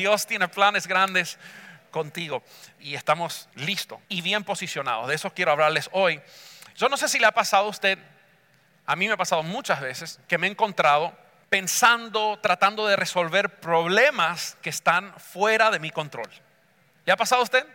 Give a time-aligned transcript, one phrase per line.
[0.00, 1.38] Dios tiene planes grandes
[1.90, 2.42] contigo
[2.78, 5.08] y estamos listos y bien posicionados.
[5.08, 6.22] De eso quiero hablarles hoy.
[6.74, 7.98] Yo no sé si le ha pasado a usted,
[8.86, 11.14] a mí me ha pasado muchas veces, que me he encontrado
[11.50, 16.30] pensando, tratando de resolver problemas que están fuera de mi control.
[17.04, 17.66] ¿Le ha pasado a usted?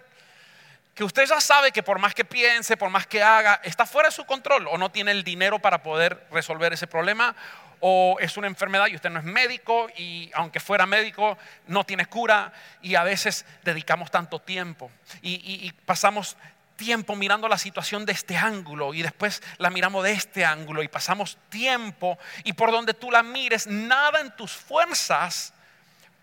[0.96, 4.10] Que usted ya sabe que por más que piense, por más que haga, está fuera
[4.10, 7.36] de su control o no tiene el dinero para poder resolver ese problema
[7.80, 12.06] o es una enfermedad y usted no es médico y aunque fuera médico no tiene
[12.06, 12.52] cura
[12.82, 16.38] y a veces dedicamos tanto tiempo y, pasamos
[16.76, 20.88] tiempo mirando la situación de este ángulo y después la miramos de este ángulo y
[20.88, 25.54] pasamos tiempo y por donde tú la mires, nada en tus fuerzas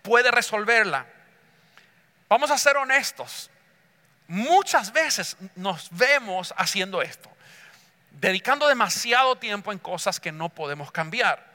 [0.01, 1.07] puede resolverla.
[2.29, 3.49] Vamos a ser honestos.
[4.27, 7.32] Muchas veces nos vemos haciendo esto
[8.13, 11.53] dedicando demasiado tiempo en cosas que no podemos cambiar.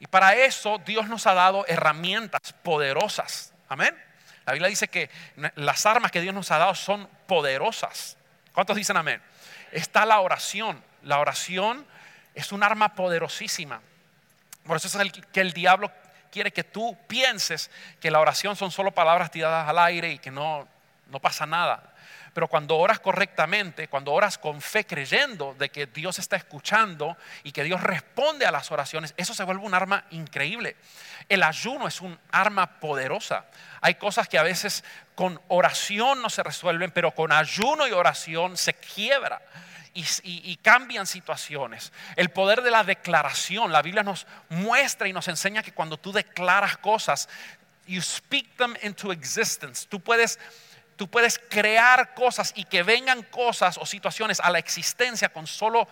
[0.00, 3.52] Y para eso Dios nos ha dado herramientas poderosas.
[3.68, 3.96] Amén.
[4.46, 5.10] La Biblia dice que
[5.56, 8.16] las armas que Dios nos ha dado son poderosas.
[8.52, 9.22] ¿Cuántos dicen amén?
[9.72, 10.82] Está la oración.
[11.02, 11.86] La oración
[12.34, 13.80] es un arma poderosísima.
[14.66, 15.90] Por eso es el, que el diablo
[16.30, 20.30] quiere que tú pienses que la oración son solo palabras tiradas al aire y que
[20.30, 20.68] no,
[21.10, 21.93] no pasa nada.
[22.34, 27.52] Pero cuando oras correctamente, cuando oras con fe creyendo de que Dios está escuchando y
[27.52, 30.76] que Dios responde a las oraciones, eso se vuelve un arma increíble.
[31.28, 33.46] El ayuno es un arma poderosa.
[33.80, 38.56] Hay cosas que a veces con oración no se resuelven, pero con ayuno y oración
[38.56, 39.40] se quiebra.
[39.96, 41.92] Y, y- cambian situaciones.
[42.16, 43.70] El poder de la declaración.
[43.70, 47.28] La Biblia nos muestra y nos enseña que cuando tú declaras cosas,
[47.86, 49.86] you speak them into existence.
[49.88, 50.40] Tú puedes,
[50.96, 55.88] tú puedes crear cosas y que vengan cosas o situaciones a la existencia con solo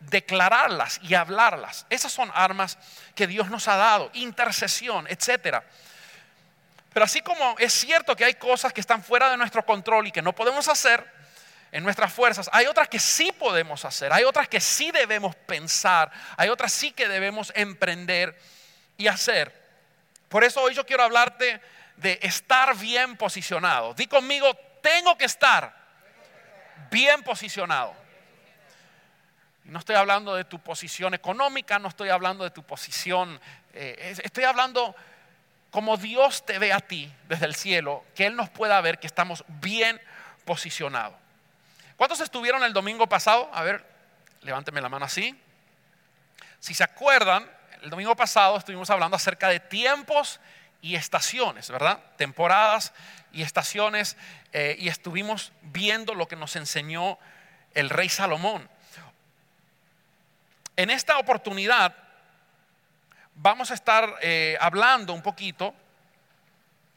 [0.00, 1.86] declararlas y hablarlas.
[1.90, 2.78] Esas son armas
[3.14, 5.64] que Dios nos ha dado, intercesión, etcétera.
[6.92, 10.12] Pero así como es cierto que hay cosas que están fuera de nuestro control y
[10.12, 11.04] que no podemos hacer
[11.72, 16.10] en nuestras fuerzas, hay otras que sí podemos hacer, hay otras que sí debemos pensar,
[16.36, 18.38] hay otras sí que debemos emprender
[18.96, 19.52] y hacer.
[20.28, 21.60] Por eso hoy yo quiero hablarte
[21.96, 23.94] de estar bien posicionado.
[23.94, 25.74] Di conmigo, tengo que estar
[26.90, 27.94] bien posicionado.
[29.64, 33.40] No estoy hablando de tu posición económica, no estoy hablando de tu posición,
[33.72, 34.94] eh, es- estoy hablando
[35.70, 39.06] como Dios te ve a ti desde el cielo, que Él nos pueda ver que
[39.08, 40.00] estamos bien
[40.44, 41.16] posicionados.
[41.96, 43.50] ¿Cuántos estuvieron el domingo pasado?
[43.52, 43.84] A ver,
[44.42, 45.38] levánteme la mano así.
[46.60, 47.50] Si se acuerdan,
[47.82, 50.38] el domingo pasado estuvimos hablando acerca de tiempos
[50.80, 52.00] y estaciones, ¿verdad?
[52.16, 52.92] Temporadas
[53.32, 54.16] y estaciones,
[54.52, 57.18] eh, y estuvimos viendo lo que nos enseñó
[57.74, 58.68] el rey Salomón.
[60.76, 61.94] En esta oportunidad
[63.34, 65.74] vamos a estar eh, hablando un poquito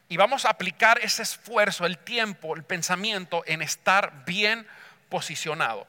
[0.08, 4.66] y vamos a aplicar ese esfuerzo, el tiempo, el pensamiento en estar bien
[5.08, 5.86] posicionado.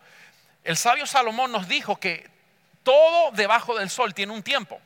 [0.63, 2.29] El sabio Salomón nos dijo que
[2.83, 4.79] todo debajo del sol tiene un tiempo.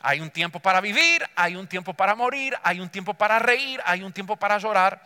[0.00, 3.80] Hay un tiempo para vivir, hay un tiempo para morir, hay un tiempo para reír,
[3.84, 5.02] hay un tiempo para llorar.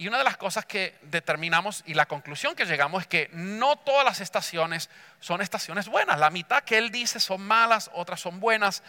[0.00, 3.76] Y una de las cosas que determinamos y la conclusión que llegamos es que no
[3.76, 4.88] todas las estaciones
[5.20, 6.18] son estaciones buenas.
[6.18, 8.82] La mitad que él dice son malas, otras son buenas.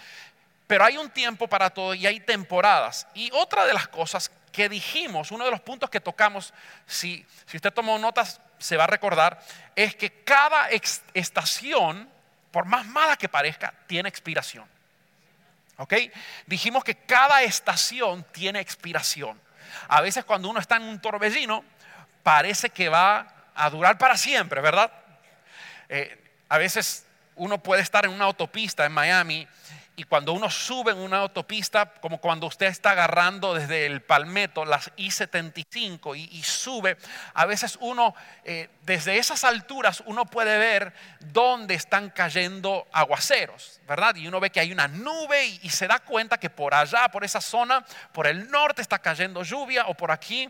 [0.67, 3.07] Pero hay un tiempo para todo y hay temporadas.
[3.13, 6.53] Y otra de las cosas que dijimos, uno de los puntos que tocamos,
[6.85, 9.41] si, si usted tomó notas, se va a recordar,
[9.75, 10.69] es que cada
[11.13, 12.09] estación,
[12.51, 14.65] por más mala que parezca, tiene expiración.
[15.81, 15.95] ¿Ok?
[16.45, 19.41] Dijimos que cada estación tiene expiración.
[19.87, 21.65] A veces cuando uno está en un torbellino,
[22.21, 24.91] parece que va a durar para siempre, ¿verdad?
[25.89, 29.47] Eh, a veces uno puede estar en una autopista en Miami
[30.01, 34.65] y cuando uno sube en una autopista, como cuando usted está agarrando desde el Palmetto
[34.65, 36.97] las I-75 y, sube,
[37.35, 44.15] a veces uno, eh, desde esas alturas, uno puede ver dónde están cayendo aguaceros, ¿verdad?
[44.15, 47.23] Y uno ve que hay una nube y se da cuenta que por allá, por
[47.23, 50.49] esa zona, por el norte está cayendo lluvia o por aquí.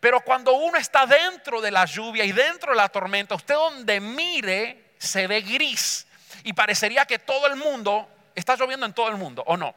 [0.00, 4.00] Pero cuando uno está dentro de la lluvia y dentro de la tormenta, usted donde
[4.00, 6.08] mire se ve gris
[6.42, 9.74] y parecería que todo el mundo está lloviendo en todo el mundo, ¿o no?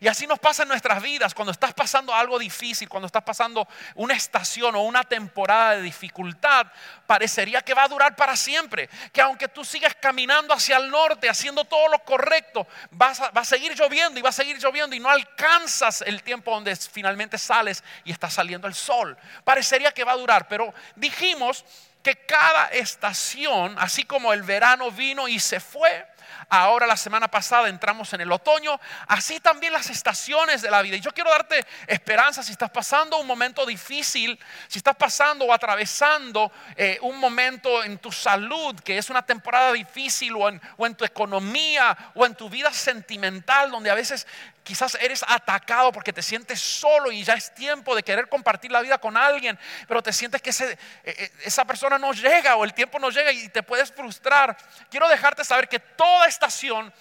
[0.00, 3.66] Y así nos pasa en nuestras vidas, cuando estás pasando algo difícil, cuando estás pasando
[3.94, 6.66] una estación o una temporada de dificultad,
[7.06, 11.28] parecería que va a durar para siempre, que aunque tú sigas caminando hacia el norte,
[11.28, 14.94] haciendo todo lo correcto, vas a, va a seguir lloviendo y va a seguir lloviendo
[14.94, 19.16] y no alcanzas el tiempo donde finalmente sales y está saliendo el sol.
[19.44, 21.64] Parecería que va a durar, pero dijimos
[22.02, 26.06] que cada estación, así como el verano vino y se fue,
[26.48, 28.78] Ahora la semana pasada entramos en el otoño,
[29.08, 30.96] así también las estaciones de la vida.
[30.96, 34.38] Y yo quiero darte esperanza si estás pasando un momento difícil,
[34.68, 39.72] si estás pasando o atravesando eh, un momento en tu salud, que es una temporada
[39.72, 44.26] difícil, o en, o en tu economía, o en tu vida sentimental, donde a veces
[44.66, 48.80] quizás eres atacado porque te sientes solo y ya es tiempo de querer compartir la
[48.80, 52.64] vida con alguien, pero te sientes que ese, e, e, esa persona no llega o
[52.64, 54.56] el tiempo no llega y te puedes frustrar.
[54.90, 56.92] Quiero dejarte saber que toda estación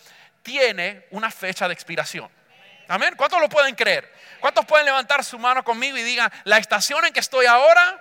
[0.43, 2.29] tiene una fecha de expiración.
[2.87, 3.15] Amén.
[3.17, 4.13] ¿Cuántos lo pueden creer?
[4.39, 7.99] ¿Cuántos pueden levantar su mano conmigo y digan, la estación en que estoy ahora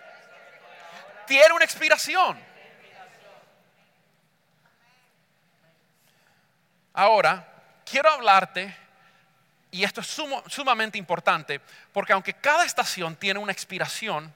[1.26, 2.38] tiene una expiración?
[6.92, 7.48] Ahora,
[7.86, 8.83] quiero hablarte
[9.74, 10.06] y esto es
[10.46, 11.60] sumamente importante,
[11.92, 14.32] porque aunque cada estación tiene una expiración,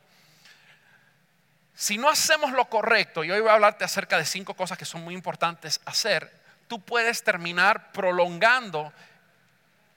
[1.76, 4.85] si no hacemos lo correcto, y hoy voy a hablarte acerca de cinco cosas que
[4.85, 6.29] son muy importantes hacer,
[6.67, 8.93] tú puedes terminar prolongando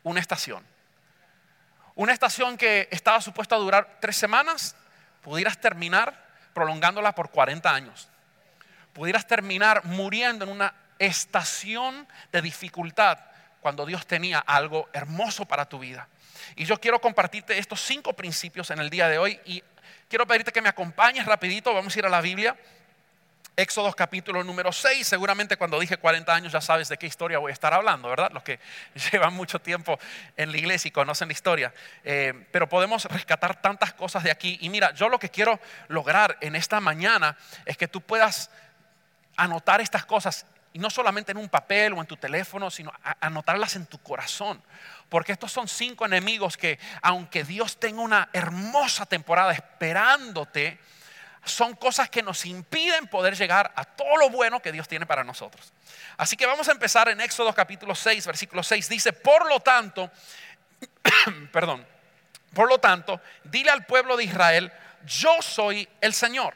[0.03, 0.63] una estación.
[1.95, 4.75] Una estación que estaba supuesta a durar tres semanas,
[5.23, 6.23] pudieras terminar
[6.53, 8.09] prolongándola por 40 años.
[8.93, 13.30] Pudieras terminar muriendo en una estación de dificultad
[13.61, 16.07] cuando Dios tenía algo hermoso para tu vida.
[16.55, 19.63] Y yo quiero compartirte estos cinco principios en el día de hoy y
[20.09, 22.57] quiero pedirte que me acompañes rapidito, vamos a ir a la Biblia.
[23.55, 27.51] Éxodo capítulo número 6, seguramente cuando dije 40 años ya sabes de qué historia voy
[27.51, 28.31] a estar hablando, ¿verdad?
[28.31, 28.59] Los que
[29.11, 29.99] llevan mucho tiempo
[30.37, 31.73] en la iglesia y conocen la historia.
[32.03, 34.57] Eh, pero podemos rescatar tantas cosas de aquí.
[34.61, 35.59] Y mira, yo lo que quiero
[35.89, 38.49] lograr en esta mañana es que tú puedas
[39.35, 43.75] anotar estas cosas y no solamente en un papel o en tu teléfono, sino anotarlas
[43.75, 44.61] en tu corazón.
[45.09, 50.79] Porque estos son cinco enemigos que, aunque Dios tenga una hermosa temporada esperándote,
[51.43, 55.23] son cosas que nos impiden poder llegar a todo lo bueno que Dios tiene para
[55.23, 55.73] nosotros.
[56.15, 58.87] Así que vamos a empezar en Éxodo capítulo 6, versículo 6.
[58.87, 60.11] Dice, por lo tanto,
[61.51, 61.85] perdón,
[62.53, 64.71] por lo tanto, dile al pueblo de Israel,
[65.05, 66.55] yo soy el Señor.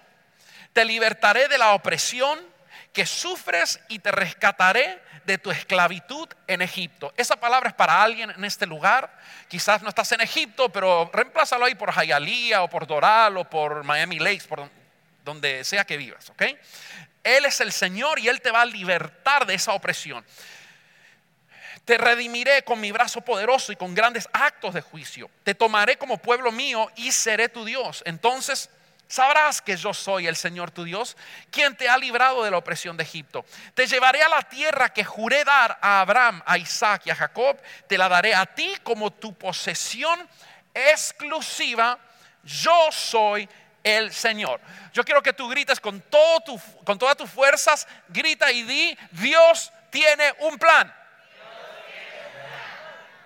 [0.71, 2.54] Te libertaré de la opresión
[2.95, 7.13] que sufres y te rescataré de tu esclavitud en Egipto.
[7.17, 9.11] Esa palabra es para alguien en este lugar.
[9.49, 13.83] Quizás no estás en Egipto, pero reemplázalo ahí por Hialeah o por Doral o por
[13.83, 14.69] Miami Lakes, por
[15.25, 16.43] donde sea que vivas, ¿ok?
[17.21, 20.25] Él es el Señor y Él te va a libertar de esa opresión.
[21.83, 25.29] Te redimiré con mi brazo poderoso y con grandes actos de juicio.
[25.43, 28.03] Te tomaré como pueblo mío y seré tu Dios.
[28.05, 28.69] Entonces
[29.07, 31.15] Sabrás que yo soy el Señor tu Dios,
[31.51, 33.45] quien te ha librado de la opresión de Egipto.
[33.73, 37.57] Te llevaré a la tierra que juré dar a Abraham, a Isaac y a Jacob.
[37.87, 40.27] Te la daré a ti como tu posesión
[40.73, 41.99] exclusiva.
[42.43, 43.47] Yo soy
[43.83, 44.59] el Señor.
[44.91, 48.97] Yo quiero que tú grites con, todo tu, con todas tus fuerzas, grita y di,
[49.11, 50.93] Dios tiene un plan.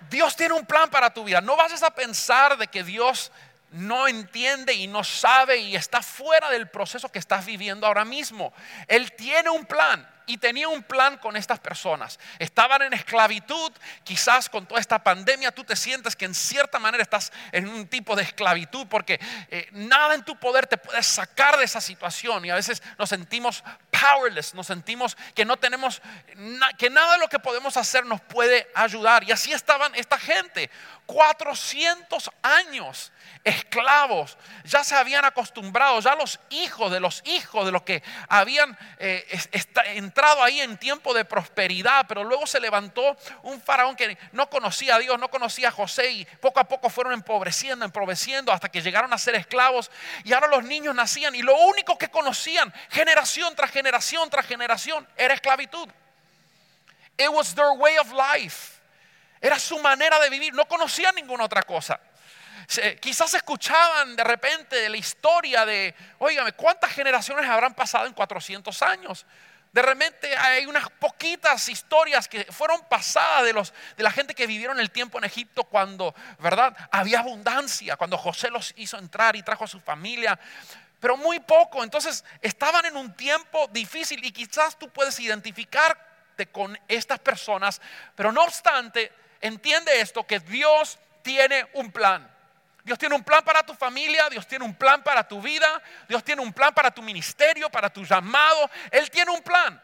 [0.10, 1.40] Dios tiene un plan para tu vida.
[1.40, 3.32] No vayas a pensar de que Dios
[3.72, 8.54] no entiende y no sabe y está fuera del proceso que estás viviendo ahora mismo.
[8.88, 12.20] Él tiene un plan y tenía un plan con estas personas.
[12.38, 13.72] Estaban en esclavitud,
[14.04, 17.88] quizás con toda esta pandemia tú te sientes que en cierta manera estás en un
[17.88, 22.46] tipo de esclavitud porque eh, nada en tu poder te puede sacar de esa situación
[22.46, 26.00] y a veces nos sentimos powerless, nos sentimos que no tenemos,
[26.78, 29.24] que nada de lo que podemos hacer nos puede ayudar.
[29.24, 30.70] Y así estaban esta gente,
[31.10, 33.12] 400 años
[33.44, 38.78] esclavos, ya se habían acostumbrado, ya los hijos de los hijos de los que habían
[39.00, 39.26] eh,
[39.96, 44.98] entrado ahí en tiempo de prosperidad, pero luego se levantó un faraón que no conocía
[44.98, 48.84] a Dios, no conocía a José y poco a poco fueron empobreciendo, empobreciendo hasta que
[48.84, 49.90] llegaron a ser esclavos
[50.24, 55.08] y ahora los niños nacían y lo único que conocían generación tras generación tras generación
[55.18, 55.90] era esclavitud.
[57.18, 58.79] It was their way of life.
[59.42, 62.00] Era su manera de vivir, no conocían ninguna otra cosa
[63.00, 68.82] quizás escuchaban de repente de la historia de, oígame, ¿cuántas generaciones habrán pasado en 400
[68.84, 69.26] años?
[69.72, 74.48] De repente hay unas poquitas historias que fueron pasadas de, los, de la gente que
[74.48, 76.76] vivieron el tiempo en Egipto cuando, ¿verdad?
[76.92, 80.40] Había abundancia, cuando José los hizo entrar y trajo a su familia,
[81.00, 81.84] pero muy poco.
[81.84, 87.82] Entonces estaban en un tiempo difícil y quizás tú puedes identificarte con estas personas,
[88.16, 92.30] pero no obstante, entiende esto, que Dios tiene un plan.
[92.84, 96.24] Dios tiene un plan para tu familia, Dios tiene un plan para tu vida, Dios
[96.24, 98.70] tiene un plan para tu ministerio, para tu llamado.
[98.92, 99.82] Él tiene un plan.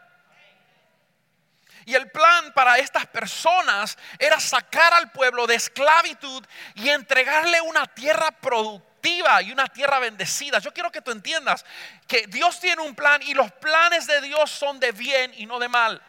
[1.84, 6.44] Y el plan para estas personas era sacar al pueblo de esclavitud
[6.74, 10.58] y entregarle una tierra productiva y una tierra bendecida.
[10.58, 11.64] Yo quiero que tú entiendas
[12.08, 15.60] que Dios tiene un plan y los planes de Dios son de bien y no
[15.60, 16.02] de mal.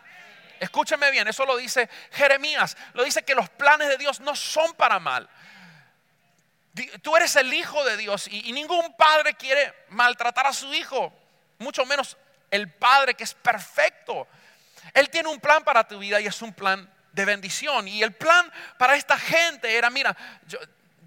[0.60, 2.78] Escúcheme bien, eso lo dice Jeremías.
[2.94, 5.30] Lo dice que los planes de Dios no son para mal.
[7.02, 11.12] Tú eres el hijo de Dios y, ningún padre quiere maltratar a su hijo,
[11.58, 12.18] mucho menos
[12.52, 14.28] el padre que es perfecto.
[14.94, 17.88] Él tiene un plan para tu vida y es un plan de bendición.
[17.88, 20.16] Y el plan para esta gente era, mira,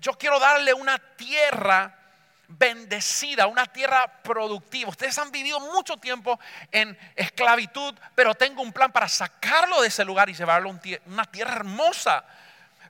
[0.00, 1.96] yo, quiero darle una tierra
[2.50, 4.90] bendecida, una tierra productiva.
[4.90, 6.38] Ustedes han vivido mucho tiempo
[6.72, 11.24] en esclavitud, pero tengo un plan para sacarlo de ese lugar y llevarlo a una
[11.24, 12.24] tierra hermosa.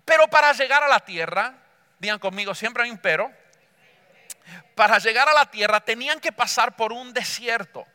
[0.04, 1.54] Pero para llegar a la tierra,
[1.98, 3.30] digan conmigo, siempre hay un pero,
[4.74, 7.86] para llegar a la tierra tenían que pasar por un desierto.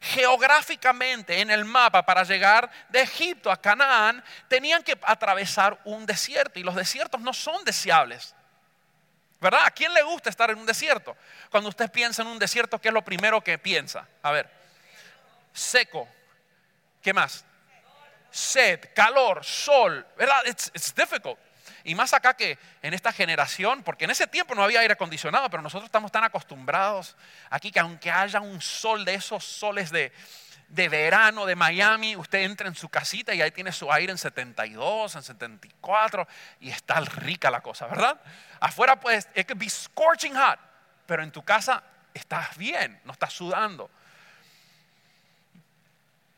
[0.00, 6.58] Geográficamente en el mapa para llegar de Egipto a Canaán tenían que atravesar un desierto
[6.60, 8.34] y los desiertos no son deseables.
[9.44, 9.66] ¿Verdad?
[9.66, 11.14] ¿A quién le gusta estar en un desierto?
[11.50, 14.08] Cuando usted piensa en un desierto, ¿qué es lo primero que piensa?
[14.22, 14.50] A ver,
[15.52, 16.08] seco.
[17.02, 17.44] ¿Qué más?
[18.30, 20.06] Sed, calor, sol.
[20.16, 20.46] ¿Verdad?
[20.46, 21.38] It's, it's difficult.
[21.84, 25.50] Y más acá que en esta generación, porque en ese tiempo no había aire acondicionado,
[25.50, 27.14] pero nosotros estamos tan acostumbrados
[27.50, 30.10] aquí que aunque haya un sol de esos soles de,
[30.74, 34.18] de verano de Miami, usted entra en su casita y ahí tiene su aire en
[34.18, 36.26] 72, en 74
[36.58, 38.20] y está rica la cosa, ¿verdad?
[38.58, 40.58] Afuera pues, it could be scorching hot,
[41.06, 41.80] pero en tu casa
[42.12, 43.88] estás bien, no estás sudando.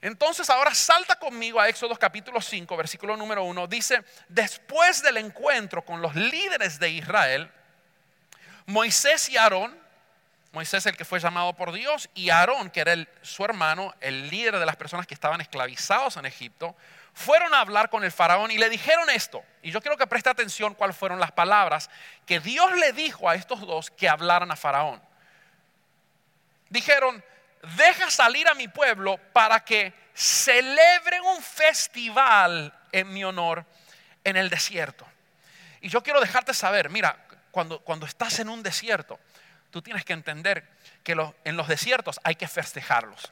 [0.03, 3.67] Entonces ahora salta conmigo a Éxodo capítulo 5, versículo número 1.
[3.69, 7.51] Dice, después del encuentro con los líderes de Israel,
[8.67, 9.86] Moisés y Aarón,
[10.57, 14.59] Moisés el que fue llamado por Dios, y Aarón, que era su hermano, el líder
[14.59, 16.75] de las personas que estaban esclavizados en Egipto,
[17.13, 19.45] fueron a hablar con el faraón y le dijeron esto.
[19.61, 21.91] Y yo quiero que preste atención cuáles fueron las palabras
[22.25, 25.03] que Dios le dijo a estos dos que hablaran a faraón.
[26.71, 27.23] Dijeron,
[27.77, 33.67] deja salir a mi pueblo para que celebren un festival en mi honor
[34.25, 35.07] en el desierto.
[35.83, 39.21] Y yo quiero dejarte saber, mira, cuando, cuando estás en un desierto,
[39.77, 40.67] tú tienes que entender
[41.05, 41.13] que
[41.45, 43.31] en los desiertos hay que festejarlos.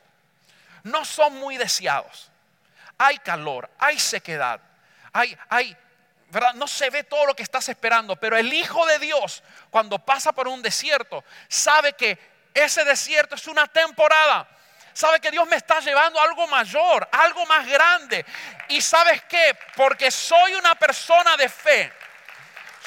[0.83, 2.31] No son muy deseados.
[2.99, 4.61] Hay calor, hay sequedad,
[5.11, 5.75] hay, hay,
[6.29, 6.53] ¿verdad?
[6.53, 10.33] No se ve todo lo que estás esperando, pero el Hijo de Dios, cuando pasa
[10.33, 12.19] por un desierto, sabe que
[12.53, 14.47] ese desierto es una temporada.
[14.93, 18.23] Sabe que Dios me está llevando algo mayor, algo más grande.
[18.69, 19.57] Y sabes qué?
[19.75, 21.91] Porque soy una persona de fe.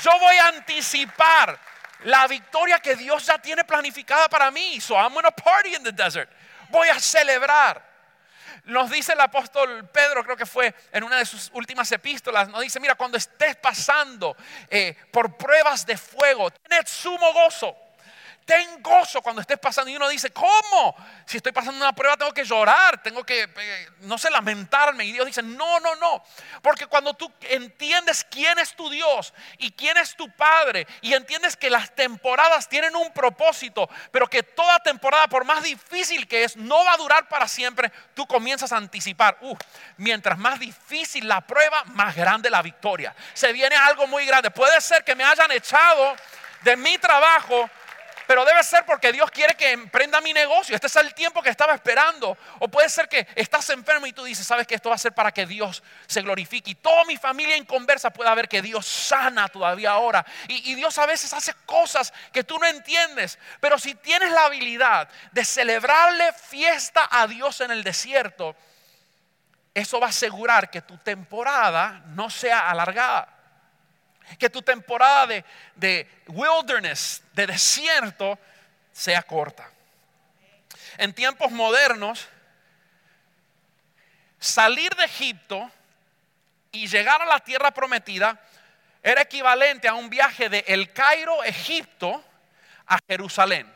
[0.03, 1.66] Yo voy a anticipar
[2.03, 4.79] la victoria que Dios ya tiene planificada para mí.
[4.79, 6.29] So I'm going party in the desert.
[6.69, 7.85] Voy a celebrar.
[8.65, 12.61] Nos dice el apóstol Pedro, creo que fue en una de sus últimas epístolas, nos
[12.61, 14.35] dice, mira, cuando estés pasando
[14.69, 17.86] eh, por pruebas de fuego, tened sumo gozo
[18.47, 19.91] ten gozo cuando estés pasando.
[19.91, 20.95] Y uno dice, ¿cómo?
[21.25, 25.03] Si estoy pasando una prueba tengo que llorar, tengo que, eh, no sé, lamentarme.
[25.03, 26.23] Y Dios dice, no, no, no.
[26.61, 31.57] Porque cuando tú entiendes quién es tu Dios y quién es tu Padre y entiendes
[31.57, 36.55] que las temporadas tienen un propósito, pero que toda temporada, por más difícil que es,
[36.55, 39.57] no va a durar para siempre, tú comienzas a anticipar, uh,
[39.97, 43.13] mientras más difícil la prueba, más grande la victoria.
[43.33, 44.51] Se viene algo muy grande.
[44.51, 46.15] Puede ser que me hayan echado
[46.63, 47.69] de mi trabajo
[48.27, 50.75] pero debe ser porque Dios quiere que emprenda mi negocio.
[50.75, 52.37] Este es el tiempo que estaba esperando.
[52.59, 55.13] O puede ser que estás enfermo y tú dices, sabes que esto va a ser
[55.13, 56.71] para que Dios se glorifique.
[56.71, 60.25] Y toda mi familia en conversa pueda ver que Dios sana todavía ahora.
[60.49, 63.39] Y, y Dios a veces hace cosas que tú no entiendes.
[63.61, 68.57] Pero si tienes la habilidad de celebrarle fiesta a Dios en el desierto,
[69.73, 73.36] eso va a asegurar que tu temporada no sea alargada
[74.37, 75.43] que tu temporada
[75.75, 78.37] de, wilderness, de desierto,
[78.91, 79.69] sea corta.
[80.97, 82.27] En tiempos modernos,
[84.39, 85.71] salir de Egipto
[86.71, 88.39] y llegar a la tierra prometida
[89.01, 92.23] era equivalente a un viaje de El Cairo, Egipto,
[92.87, 93.71] a Jerusalén.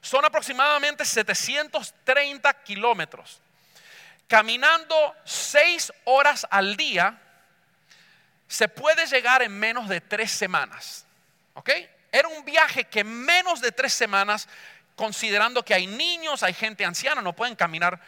[0.00, 3.40] Son aproximadamente 730 kilómetros.
[4.28, 7.18] Caminando seis horas al día,
[8.48, 11.06] se puede llegar en menos de tres semanas.
[11.54, 11.70] ¿Ok?
[12.12, 14.48] Era un viaje que menos de tres semanas,
[14.94, 18.00] considerando que hay niños, hay gente anciana, no pueden caminar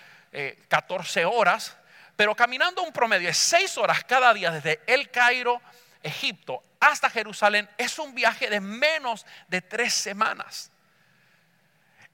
[0.68, 1.76] 14 eh, horas,
[2.16, 5.61] pero caminando un promedio de seis horas cada día desde El Cairo,
[6.02, 10.71] Egipto, hasta Jerusalén, es un viaje de menos de tres semanas.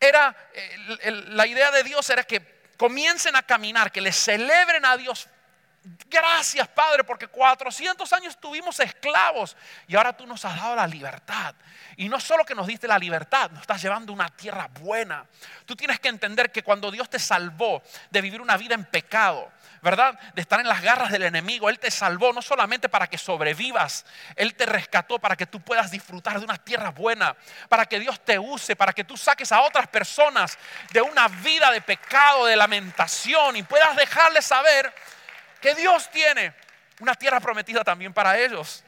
[0.00, 2.42] Era, eh, la idea de Dios era que
[2.76, 5.28] comiencen a caminar, que le celebren a Dios
[6.08, 9.54] Gracias, Padre, porque 400 años estuvimos esclavos
[9.86, 11.54] y ahora tú nos has dado la libertad.
[11.96, 15.26] Y no solo que nos diste la libertad, nos estás llevando a una tierra buena.
[15.66, 19.52] Tú tienes que entender que cuando Dios te salvó de vivir una vida en pecado,
[19.82, 20.18] ¿verdad?
[20.32, 24.06] De estar en las garras del enemigo, Él te salvó no solamente para que sobrevivas,
[24.36, 27.36] Él te rescató para que tú puedas disfrutar de una tierra buena,
[27.68, 30.58] para que Dios te use, para que tú saques a otras personas
[30.92, 34.90] de una vida de pecado, de lamentación y puedas dejarles saber
[35.64, 36.54] que Dios tiene
[37.00, 38.84] una tierra prometida también para ellos.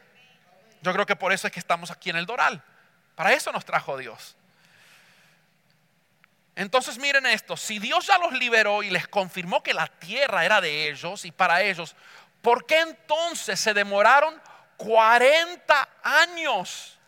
[0.83, 2.61] Yo creo que por eso es que estamos aquí en el Doral.
[3.15, 4.35] Para eso nos trajo Dios.
[6.55, 10.61] Entonces miren esto, si Dios ya los liberó y les confirmó que la tierra era
[10.61, 11.95] de ellos y para ellos,
[12.43, 14.39] ¿por qué entonces se demoraron
[14.77, 16.99] 40 años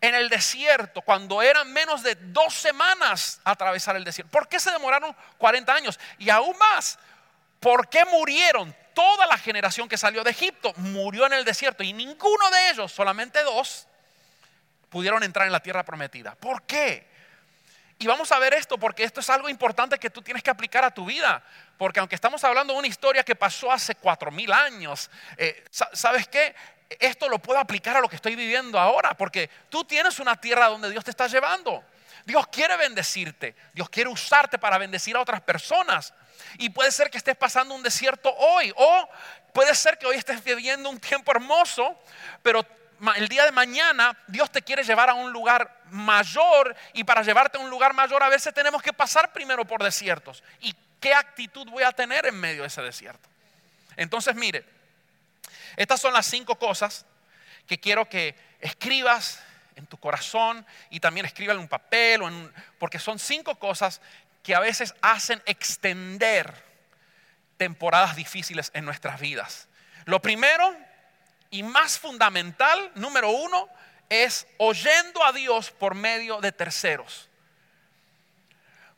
[0.00, 4.32] en el desierto cuando eran menos de dos semanas atravesar el desierto?
[4.32, 6.00] ¿Por qué se demoraron 40 años?
[6.18, 6.98] Y aún más,
[7.64, 8.76] ¿Por qué murieron?
[8.92, 12.92] Toda la generación que salió de Egipto murió en el desierto y ninguno de ellos,
[12.92, 13.88] solamente dos,
[14.90, 16.34] pudieron entrar en la tierra prometida.
[16.34, 17.08] ¿Por qué?
[17.98, 20.84] Y vamos a ver esto porque esto es algo importante que tú tienes que aplicar
[20.84, 21.42] a tu vida.
[21.78, 26.28] Porque aunque estamos hablando de una historia que pasó hace cuatro mil años, eh, ¿sabes
[26.28, 26.54] qué?
[27.00, 29.14] Esto lo puedo aplicar a lo que estoy viviendo ahora.
[29.14, 31.82] Porque tú tienes una tierra donde Dios te está llevando.
[32.26, 33.56] Dios quiere bendecirte.
[33.72, 36.12] Dios quiere usarte para bendecir a otras personas.
[36.58, 38.72] Y puede ser que estés pasando un desierto hoy.
[38.76, 39.08] O
[39.52, 41.98] puede ser que hoy estés viviendo un tiempo hermoso,
[42.42, 42.66] pero
[43.16, 47.58] el día de mañana Dios te quiere llevar a un lugar mayor y para llevarte
[47.58, 50.42] a un lugar mayor a veces tenemos que pasar primero por desiertos.
[50.60, 53.28] ¿Y qué actitud voy a tener en medio de ese desierto?
[53.96, 54.64] Entonces mire,
[55.76, 57.06] estas son las cinco cosas
[57.66, 59.40] que quiero que escribas
[59.76, 64.00] en tu corazón y también escriban en un papel, o en, porque son cinco cosas
[64.44, 66.62] que a veces hacen extender
[67.56, 69.68] temporadas difíciles en nuestras vidas.
[70.04, 70.76] Lo primero
[71.50, 73.68] y más fundamental, número uno,
[74.10, 77.30] es oyendo a Dios por medio de terceros.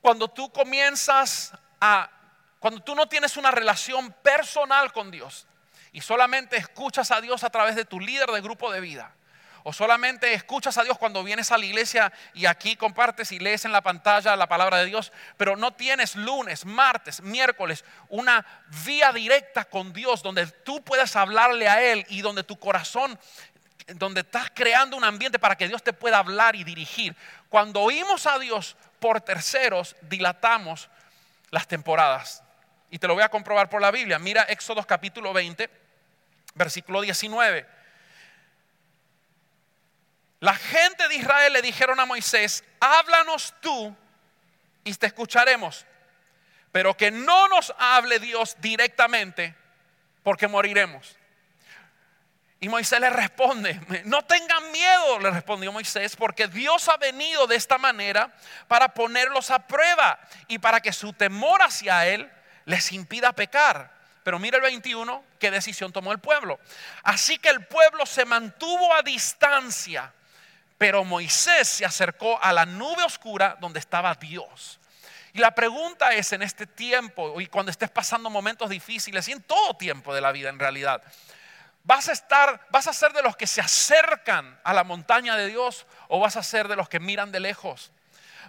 [0.00, 2.10] Cuando tú comienzas a,
[2.58, 5.46] cuando tú no tienes una relación personal con Dios
[5.92, 9.14] y solamente escuchas a Dios a través de tu líder de grupo de vida,
[9.68, 13.64] o solamente escuchas a Dios cuando vienes a la iglesia y aquí compartes y lees
[13.64, 18.46] en la pantalla la palabra de Dios, pero no tienes lunes, martes, miércoles una
[18.84, 23.18] vía directa con Dios donde tú puedas hablarle a Él y donde tu corazón,
[23.94, 27.16] donde estás creando un ambiente para que Dios te pueda hablar y dirigir.
[27.48, 30.88] Cuando oímos a Dios por terceros, dilatamos
[31.50, 32.44] las temporadas.
[32.88, 34.20] Y te lo voy a comprobar por la Biblia.
[34.20, 35.68] Mira Éxodo capítulo 20,
[36.54, 37.74] versículo 19.
[40.40, 43.96] La gente de Israel le dijeron a Moisés, háblanos tú
[44.84, 45.86] y te escucharemos,
[46.72, 49.54] pero que no nos hable Dios directamente
[50.22, 51.16] porque moriremos.
[52.60, 57.56] Y Moisés le responde, no tengan miedo, le respondió Moisés, porque Dios ha venido de
[57.56, 58.34] esta manera
[58.66, 60.18] para ponerlos a prueba
[60.48, 62.30] y para que su temor hacia Él
[62.64, 63.94] les impida pecar.
[64.22, 66.58] Pero mira el 21, qué decisión tomó el pueblo.
[67.02, 70.12] Así que el pueblo se mantuvo a distancia
[70.78, 74.78] pero Moisés se acercó a la nube oscura donde estaba Dios.
[75.32, 79.42] Y la pregunta es en este tiempo y cuando estés pasando momentos difíciles y en
[79.42, 81.02] todo tiempo de la vida en realidad,
[81.84, 85.48] ¿vas a estar, vas a ser de los que se acercan a la montaña de
[85.48, 87.92] Dios o vas a ser de los que miran de lejos?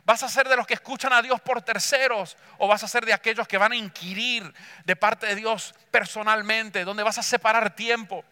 [0.05, 3.05] ¿Vas a ser de los que escuchan a Dios por terceros o vas a ser
[3.05, 4.53] de aquellos que van a inquirir
[4.85, 8.23] de parte de Dios personalmente, donde vas a separar tiempo?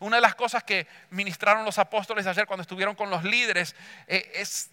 [0.00, 3.74] Una de las cosas que ministraron los apóstoles ayer cuando estuvieron con los líderes
[4.06, 4.70] eh, es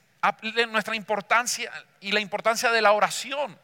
[0.69, 3.57] nuestra importancia y la importancia de la oración.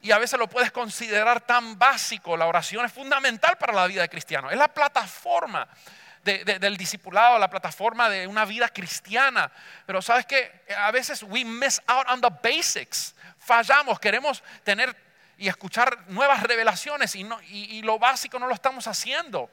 [0.00, 2.36] Y a veces lo puedes considerar tan básico.
[2.36, 4.50] La oración es fundamental para la vida de cristiano.
[4.50, 5.68] Es la plataforma
[6.22, 9.50] del discipulado, la plataforma de una vida cristiana.
[9.86, 13.14] Pero sabes que a veces we miss out on the basics.
[13.38, 14.94] Fallamos, queremos tener
[15.36, 19.50] y escuchar nuevas revelaciones y, y lo básico no lo estamos haciendo.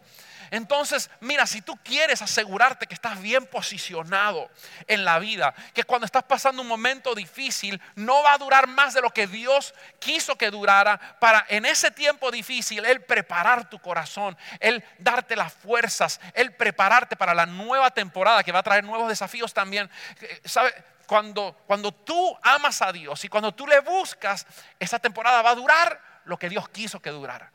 [0.51, 4.49] Entonces, mira, si tú quieres asegurarte que estás bien posicionado
[4.87, 8.93] en la vida, que cuando estás pasando un momento difícil, no va a durar más
[8.93, 13.79] de lo que Dios quiso que durara, para en ese tiempo difícil, Él preparar tu
[13.79, 18.83] corazón, Él darte las fuerzas, Él prepararte para la nueva temporada que va a traer
[18.83, 19.89] nuevos desafíos también.
[20.21, 20.73] Eh, ¿Sabe?
[21.05, 24.47] Cuando, cuando tú amas a Dios y cuando tú le buscas,
[24.79, 27.51] esa temporada va a durar lo que Dios quiso que durara.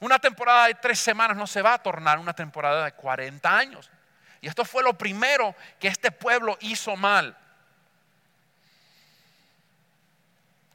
[0.00, 3.90] Una temporada de tres semanas no se va a tornar una temporada de 40 años.
[4.40, 7.36] Y esto fue lo primero que este pueblo hizo mal.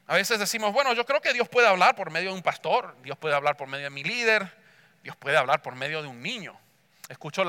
[0.06, 2.94] A veces decimos, bueno, yo creo que Dios puede hablar por medio de un pastor,
[3.02, 4.54] Dios puede hablar por medio de mi líder,
[5.02, 6.58] Dios puede hablar por medio de un niño.
[7.08, 7.42] Escucho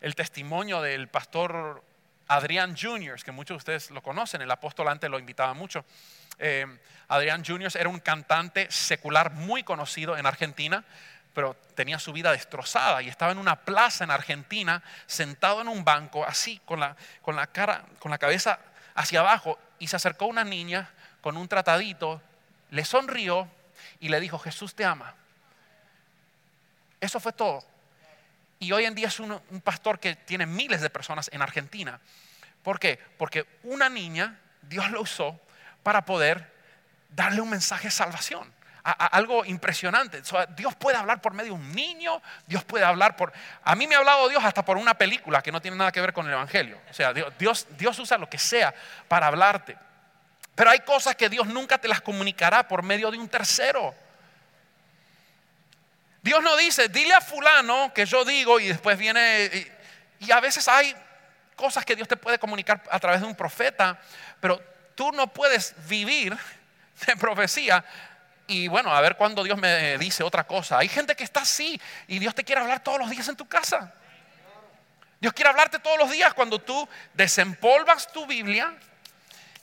[0.00, 1.82] el testimonio del pastor
[2.30, 5.84] Adrián Juniors, que muchos de ustedes lo conocen, el apóstol antes lo invitaba mucho.
[6.38, 6.64] Eh,
[7.08, 10.84] Adrián Juniors era un cantante secular muy conocido en Argentina,
[11.34, 15.84] pero tenía su vida destrozada y estaba en una plaza en Argentina, sentado en un
[15.84, 18.60] banco, así, con la, con la cara, con la cabeza
[18.94, 20.88] hacia abajo, y se acercó una niña
[21.22, 22.22] con un tratadito,
[22.70, 23.48] le sonrió
[23.98, 25.16] y le dijo, Jesús te ama.
[27.00, 27.64] Eso fue todo.
[28.62, 31.98] Y hoy en día es un, pastor que tiene miles de personas en Argentina.
[32.62, 32.98] ¿Por qué?
[33.16, 35.40] Porque una niña, Dios lo usó
[35.82, 36.52] para poder
[37.08, 38.52] darle un mensaje de salvación.
[38.82, 40.22] algo impresionante.
[40.56, 43.32] Dios puede hablar por medio de un niño, Dios puede hablar por...
[43.64, 46.02] A mí me ha hablado Dios hasta por una película que no tiene nada que
[46.02, 46.78] ver con el Evangelio.
[46.90, 48.74] O sea, Dios, Dios usa lo que sea
[49.08, 49.74] para hablarte.
[50.54, 53.94] Pero hay cosas que Dios nunca te las comunicará por medio de un tercero.
[56.22, 59.50] Dios no dice, dile a fulano que yo digo y después viene...
[60.18, 60.94] Y, a veces hay
[61.56, 63.98] cosas que Dios te puede comunicar a través de un profeta,
[64.38, 64.62] pero
[64.94, 66.36] tú no puedes vivir
[67.06, 67.84] de profecía
[68.50, 70.78] y bueno, a ver cuando Dios me dice otra cosa.
[70.78, 73.46] Hay gente que está así y Dios te quiere hablar todos los días en tu
[73.46, 73.94] casa.
[75.20, 78.74] Dios quiere hablarte todos los días cuando tú desempolvas tu Biblia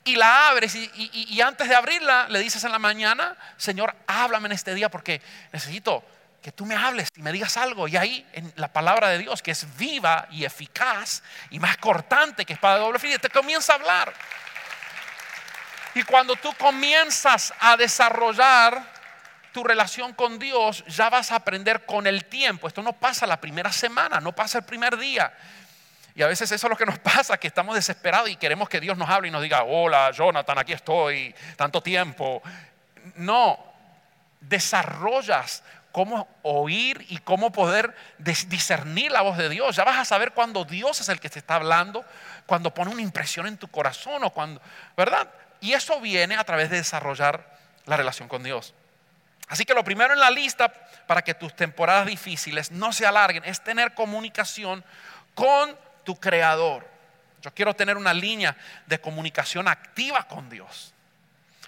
[0.06, 4.46] y la abres y, y, antes de abrirla le dices en la mañana, Señor, háblame
[4.46, 6.02] en este día porque necesito
[6.41, 7.88] que tú me hables y me digas algo.
[7.88, 12.45] Y ahí en la palabra de Dios, que es viva y eficaz y más cortante
[12.45, 14.13] que espada de doble filo, te comienza a hablar.
[15.93, 18.97] Y cuando tú comienzas a desarrollar
[19.52, 22.67] tu relación con Dios, ya vas a aprender con el tiempo.
[22.67, 25.34] Esto no pasa la primera semana, no pasa el primer día.
[26.13, 28.80] Y a veces eso es lo que nos pasa, que estamos desesperados y queremos que
[28.80, 32.43] Dios nos hable y nos diga, hola Jonathan, aquí estoy, tanto tiempo.
[33.15, 33.63] No,
[34.39, 39.76] desarrollas cómo oír y cómo poder discernir la voz de Dios.
[39.76, 42.06] Ya vas a saber cuando Dios es el que te está hablando,
[42.45, 44.62] cuando pone una impresión en tu corazón o cuando,
[44.95, 45.28] ¿verdad?
[45.60, 48.73] Y eso viene a través de desarrollar la relación con Dios.
[49.47, 50.71] Así que lo primero en la lista
[51.08, 54.84] para que tus temporadas difíciles no se alarguen es tener comunicación
[55.34, 56.88] con tu creador.
[57.41, 60.93] Yo quiero tener una línea de comunicación activa con Dios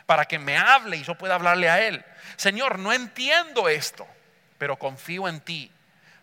[0.10, 2.04] para que me hable y yo pueda hablarle a Él.
[2.36, 4.08] Señor, no entiendo esto
[4.60, 5.72] pero confío en ti.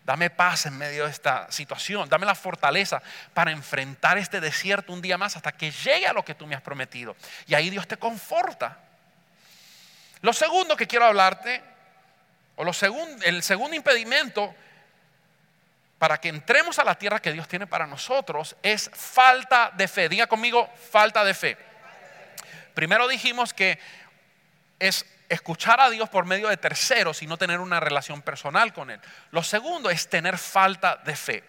[0.05, 2.07] Dame paz en medio de esta situación.
[2.07, 3.01] Dame la fortaleza
[3.33, 6.55] para enfrentar este desierto un día más hasta que llegue a lo que tú me
[6.55, 7.17] has prometido.
[7.45, 8.77] Y ahí Dios te conforta.
[10.21, 11.61] Lo segundo que quiero hablarte,
[12.55, 12.71] o lo
[13.23, 14.55] el segundo impedimento
[15.97, 20.07] para que entremos a la tierra que Dios tiene para nosotros es falta de fe.
[20.07, 21.66] Diga conmigo, falta de fe.
[22.77, 23.79] Primero dijimos que
[24.77, 28.91] es escuchar a Dios por medio de terceros y no tener una relación personal con
[28.91, 29.01] Él.
[29.31, 31.43] Lo segundo es tener falta de fe.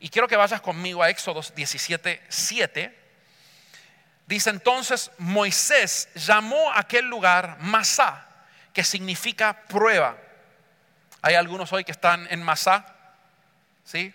[0.00, 2.98] Y quiero que vayas conmigo a Éxodo 17, 7.
[4.26, 8.26] Dice entonces Moisés llamó a aquel lugar Masá,
[8.72, 10.16] que significa prueba.
[11.20, 12.86] Hay algunos hoy que están en Masá,
[13.84, 14.14] ¿sí?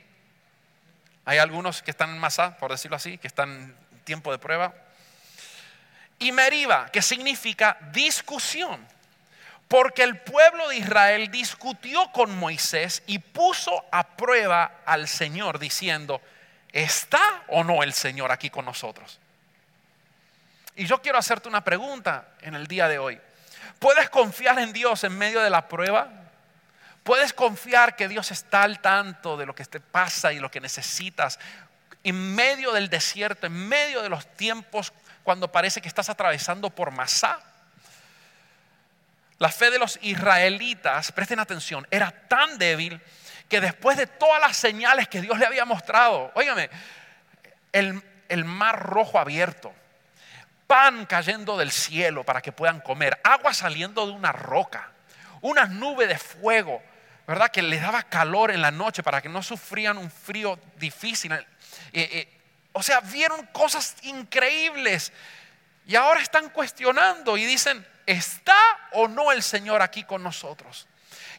[1.24, 4.87] Hay algunos que están en Masá, por decirlo así, que están en tiempo de prueba.
[6.20, 8.86] Y Meriba, que significa discusión.
[9.68, 16.22] Porque el pueblo de Israel discutió con Moisés y puso a prueba al Señor diciendo,
[16.72, 19.20] ¿está o no el Señor aquí con nosotros?
[20.78, 23.20] Y yo quiero hacerte una pregunta en el día de hoy.
[23.80, 26.08] ¿Puedes confiar en Dios en medio de la prueba?
[27.04, 30.62] ¿Puedes confiar que Dios está al tanto de lo que te pasa y lo que
[30.62, 31.40] necesitas
[32.04, 34.94] en medio del desierto, en medio de los tiempos
[35.28, 37.42] cuando parece que estás atravesando por Masá?
[39.40, 43.02] La fe de los israelitas, presten atención, era tan débil
[43.50, 46.70] que después de todas las señales que Dios le había mostrado, óigame,
[47.74, 49.76] el, el mar rojo abierto,
[50.66, 54.94] pan cayendo del cielo para que puedan comer, agua saliendo de una roca,
[55.42, 56.82] una nube de fuego,
[57.28, 57.52] ¿verdad?
[57.52, 61.34] Que les daba calor en la noche para que no sufrían un frío difícil.
[61.34, 61.46] Eh,
[61.92, 62.37] eh,
[62.78, 65.12] o sea, vieron cosas increíbles
[65.88, 68.56] y ahora están cuestionando y dicen, ¿está
[68.92, 70.88] o no el Señor aquí con nosotros?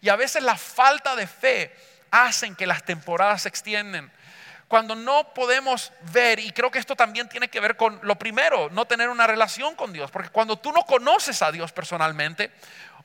[0.01, 1.77] Y a veces la falta de fe
[2.11, 4.11] hacen que las temporadas se extienden.
[4.67, 8.69] Cuando no podemos ver, y creo que esto también tiene que ver con lo primero,
[8.71, 12.51] no tener una relación con Dios, porque cuando tú no conoces a Dios personalmente,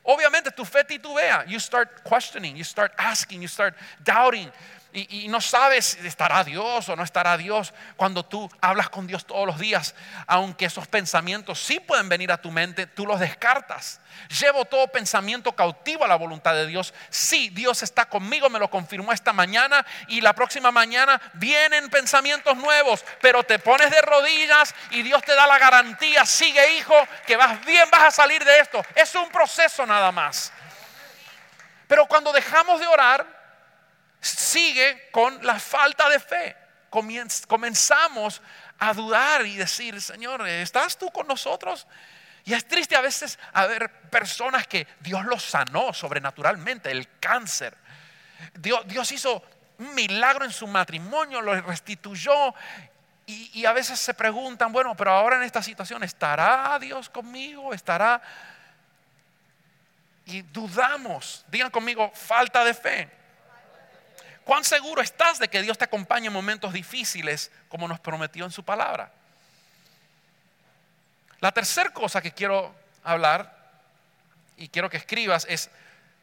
[0.02, 1.44] obviamente tu fe titubea.
[1.44, 4.50] You start questioning, you start asking, you start doubting.
[4.96, 9.26] Y, no sabes si estará Dios o no estará Dios cuando tú hablas con Dios
[9.26, 9.92] todos los días.
[10.28, 14.00] Aunque esos pensamientos sí pueden venir a tu mente, tú los descartas.
[14.40, 16.94] Llevo todo pensamiento cautivo a la voluntad de Dios.
[17.10, 22.56] Sí, Dios está conmigo, me lo confirmó esta mañana y la próxima mañana vienen pensamientos
[22.56, 26.94] nuevos, pero te pones de rodillas y Dios te da la garantía, sigue hijo,
[27.26, 28.80] que vas bien, vas a salir de esto.
[28.94, 30.52] Es un proceso nada más.
[31.88, 33.33] Pero cuando dejamos de orar,
[34.24, 36.56] sigue con la falta de fe.
[37.46, 38.40] Comenzamos
[38.78, 41.86] a dudar y decir, Señor, ¿estás tú con nosotros?
[42.44, 47.76] Y es triste a veces haber personas que Dios los sanó sobrenaturalmente, el cáncer.
[48.54, 49.42] Dios, Dios hizo
[49.78, 52.54] un milagro en su matrimonio, lo restituyó.
[53.26, 57.72] Y, y, a veces se preguntan, bueno, pero ahora en esta situación, ¿estará Dios conmigo?
[57.72, 58.20] ¿Estará?
[60.26, 63.23] Y dudamos, digan conmigo, falta de fe.
[64.44, 68.50] ¿Cuán seguro estás de que Dios te acompañe en momentos difíciles como nos prometió en
[68.50, 69.10] su palabra?
[71.40, 73.54] La tercera cosa que quiero hablar
[74.56, 75.70] y quiero que escribas es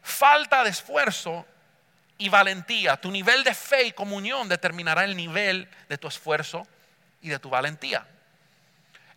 [0.01, 1.45] falta de esfuerzo
[2.17, 2.97] y valentía.
[2.97, 6.67] Tu nivel de fe y comunión determinará el nivel de tu esfuerzo
[7.21, 8.05] y de tu valentía.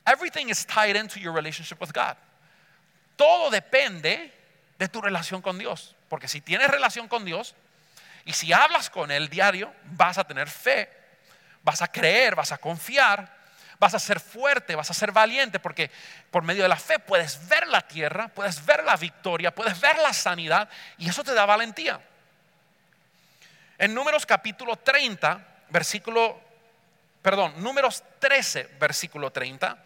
[0.07, 2.17] Everything is tied into your relationship with God.
[3.17, 4.33] Todo depende
[4.79, 5.95] de tu relación con Dios.
[6.09, 7.55] Porque si tienes relación con Dios,
[8.25, 10.91] y si hablas con Él diario, vas a tener fe,
[11.63, 13.29] vas a creer, vas a confiar,
[13.79, 15.91] vas a ser fuerte, vas a ser valiente, porque
[16.31, 19.99] por medio de la fe puedes ver la tierra, puedes ver la victoria, puedes ver
[19.99, 22.01] la sanidad, y eso te da valentía.
[23.77, 26.41] En Números capítulo 30, versículo,
[27.21, 29.77] perdón, Números 13, versículo 30.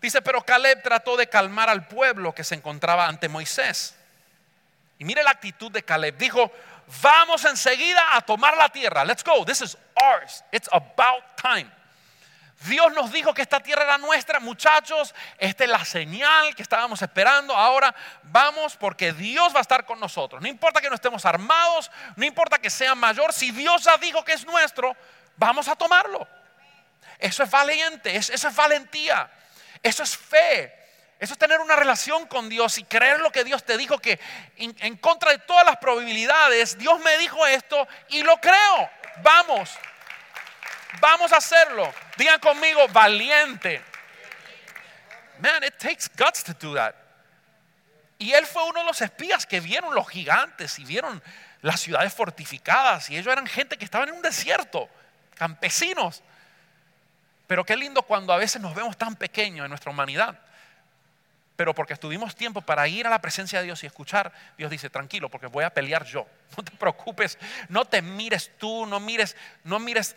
[0.00, 3.96] Dice, pero Caleb trató de calmar al pueblo que se encontraba ante Moisés.
[4.98, 6.16] Y mire la actitud de Caleb.
[6.16, 6.50] Dijo,
[7.02, 9.04] vamos enseguida a tomar la tierra.
[9.04, 9.44] Let's go.
[9.44, 10.44] This is ours.
[10.50, 11.70] It's about time.
[12.66, 15.14] Dios nos dijo que esta tierra era nuestra, muchachos.
[15.38, 17.54] Esta es la señal que estábamos esperando.
[17.54, 20.42] Ahora vamos porque Dios va a estar con nosotros.
[20.42, 23.32] No importa que no estemos armados, no importa que sea mayor.
[23.32, 24.96] Si Dios ya dijo que es nuestro,
[25.36, 26.26] vamos a tomarlo.
[27.18, 29.30] Eso es valiente, eso es valentía,
[29.82, 30.77] eso es fe.
[31.18, 34.20] Eso es tener una relación con Dios y creer lo que Dios te dijo, que
[34.56, 38.90] en, contra de todas las probabilidades, Dios me dijo esto y lo creo.
[39.22, 39.76] Vamos,
[41.00, 41.92] vamos a hacerlo.
[42.16, 43.82] Digan conmigo, valiente.
[45.40, 46.94] Man, it takes guts to do that.
[48.20, 51.20] Y él fue uno de los espías que vieron los gigantes y vieron
[51.62, 53.10] las ciudades fortificadas.
[53.10, 54.88] Y ellos eran gente que estaba en un desierto,
[55.34, 56.22] campesinos.
[57.48, 60.38] Pero qué lindo cuando a veces nos vemos tan pequeños en nuestra humanidad
[61.58, 64.90] pero porque tuvimos tiempo para ir a la presencia de Dios y escuchar, Dios dice,
[64.90, 66.24] tranquilo, porque voy a pelear yo.
[66.56, 67.36] No te preocupes,
[67.68, 70.14] no te mires tú, no mires, no mires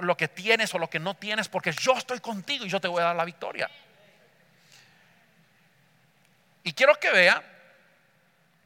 [0.00, 2.88] lo que tienes o lo que no tienes, porque yo estoy contigo y yo te
[2.88, 3.70] voy a dar la victoria.
[6.62, 7.42] Y quiero que vea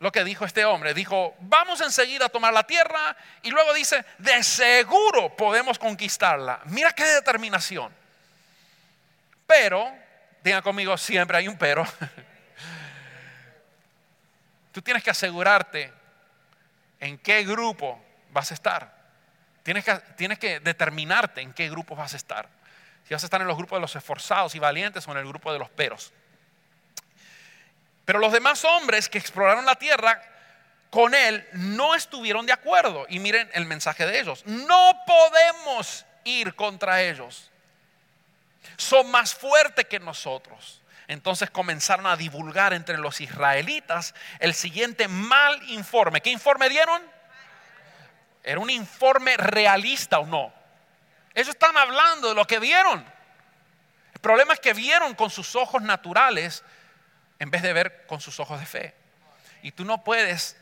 [0.00, 0.94] lo que dijo este hombre.
[0.94, 6.58] Dijo, vamos enseguida a tomar la tierra y luego dice, de seguro podemos conquistarla.
[6.64, 7.94] Mira qué determinación.
[9.46, 10.05] Pero
[10.46, 11.84] Digan conmigo, siempre hay un pero.
[14.72, 15.92] Tú tienes que asegurarte
[17.00, 18.94] en qué grupo vas a estar.
[19.64, 22.48] Tienes que, tienes que determinarte en qué grupo vas a estar.
[23.08, 25.26] Si vas a estar en los grupos de los esforzados y valientes o en el
[25.26, 26.12] grupo de los peros.
[28.04, 30.22] Pero los demás hombres que exploraron la tierra
[30.90, 33.04] con él no estuvieron de acuerdo.
[33.08, 34.46] Y miren el mensaje de ellos.
[34.46, 37.50] No podemos ir contra ellos
[38.76, 40.82] son más fuertes que nosotros.
[41.08, 46.20] Entonces comenzaron a divulgar entre los israelitas el siguiente mal informe.
[46.20, 47.00] ¿Qué informe dieron?
[48.42, 50.52] ¿Era un informe realista o no?
[51.34, 53.04] Ellos están hablando de lo que vieron.
[54.14, 56.64] El problema es que vieron con sus ojos naturales
[57.38, 58.94] en vez de ver con sus ojos de fe.
[59.62, 60.56] Y tú no puedes,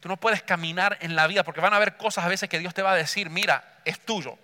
[0.00, 2.58] tú no puedes caminar en la vida porque van a haber cosas a veces que
[2.58, 4.38] Dios te va a decir, mira, es tuyo.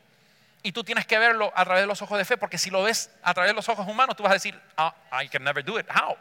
[0.62, 2.82] Y tú tienes que verlo a través de los ojos de fe, porque si lo
[2.82, 5.64] ves a través de los ojos humanos, tú vas a decir, ah, I can never
[5.64, 5.86] do it.
[5.88, 6.16] How?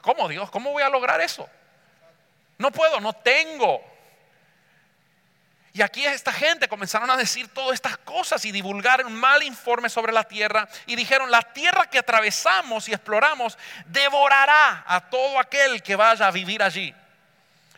[0.00, 0.50] ¿Cómo Dios?
[0.50, 1.48] ¿Cómo voy a lograr eso?
[2.58, 3.80] No puedo, no tengo.
[5.72, 9.88] Y aquí esta gente comenzaron a decir todas estas cosas y divulgar un mal informe
[9.88, 10.68] sobre la tierra.
[10.86, 16.32] Y dijeron, la tierra que atravesamos y exploramos devorará a todo aquel que vaya a
[16.32, 16.92] vivir allí.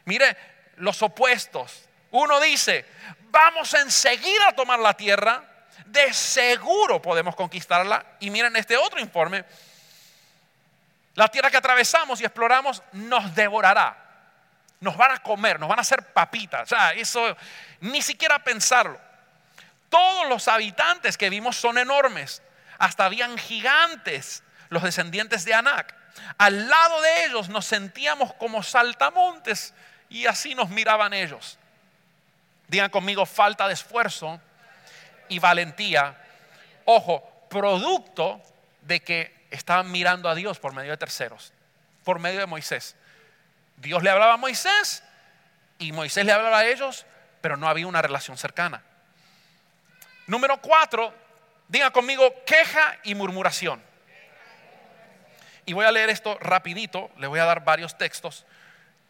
[0.07, 0.35] Mire
[0.77, 1.85] los opuestos.
[2.11, 2.87] Uno dice,
[3.31, 5.50] vamos enseguida a tomar la tierra
[5.87, 8.05] de seguro podemos conquistarla.
[8.21, 9.45] Y miren este otro informe.
[11.15, 13.97] La tierra que atravesamos y exploramos nos devorará.
[14.81, 16.63] Nos van a comer, nos van a hacer papitas.
[16.63, 17.37] O sea, eso
[17.81, 18.99] ni siquiera pensarlo.
[19.89, 22.43] Todos los habitantes que vimos son enormes.
[22.79, 25.95] Hasta habían gigantes, los descendientes de Anac.
[26.39, 29.75] Al lado de ellos nos sentíamos como saltamontes
[30.09, 31.59] y así nos miraban ellos.
[32.69, 34.41] Digan conmigo, falta de esfuerzo
[35.31, 36.17] y valentía.
[36.85, 38.43] Ojo, producto
[38.83, 41.55] de que estaban mirando a Dios por medio de terceros,
[42.05, 42.97] por medio de Moisés.
[43.77, 45.03] Dios le hablaba a Moisés
[45.79, 47.07] y Moisés le hablaba a ellos,
[47.41, 48.83] pero no había una relación cercana.
[50.27, 51.15] Número cuatro,
[51.69, 53.83] digan conmigo queja y murmuración.
[55.65, 58.45] Y voy a leer esto rapidito, les voy a dar varios textos.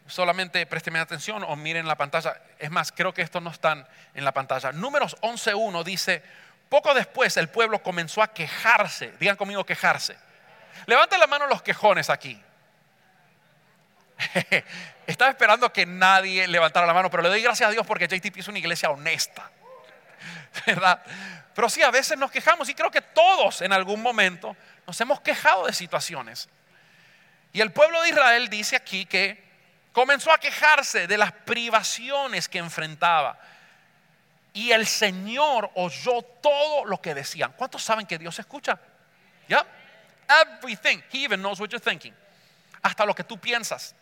[0.07, 2.41] Solamente présteme atención o miren la pantalla.
[2.59, 4.71] Es más, creo que estos no están en la pantalla.
[4.71, 6.21] Números 11.1 dice,
[6.69, 9.13] poco después el pueblo comenzó a quejarse.
[9.19, 10.17] Digan conmigo quejarse.
[10.85, 12.41] Levanten la mano los quejones aquí.
[15.07, 18.37] Estaba esperando que nadie levantara la mano, pero le doy gracias a Dios porque JTP
[18.37, 19.49] es una iglesia honesta.
[20.65, 21.01] ¿Verdad?
[21.53, 24.55] Pero sí, a veces nos quejamos y creo que todos en algún momento
[24.87, 26.49] nos hemos quejado de situaciones.
[27.53, 29.50] Y el pueblo de Israel dice aquí que
[29.91, 33.37] comenzó a quejarse de las privaciones que enfrentaba.
[34.53, 37.53] Y el Señor oyó todo lo que decían.
[37.53, 38.79] ¿Cuántos saben que Dios escucha?
[39.47, 39.65] ¿Ya?
[40.27, 40.99] Everything.
[41.11, 42.13] He even knows what you're thinking.
[42.81, 43.95] Hasta lo que tú piensas.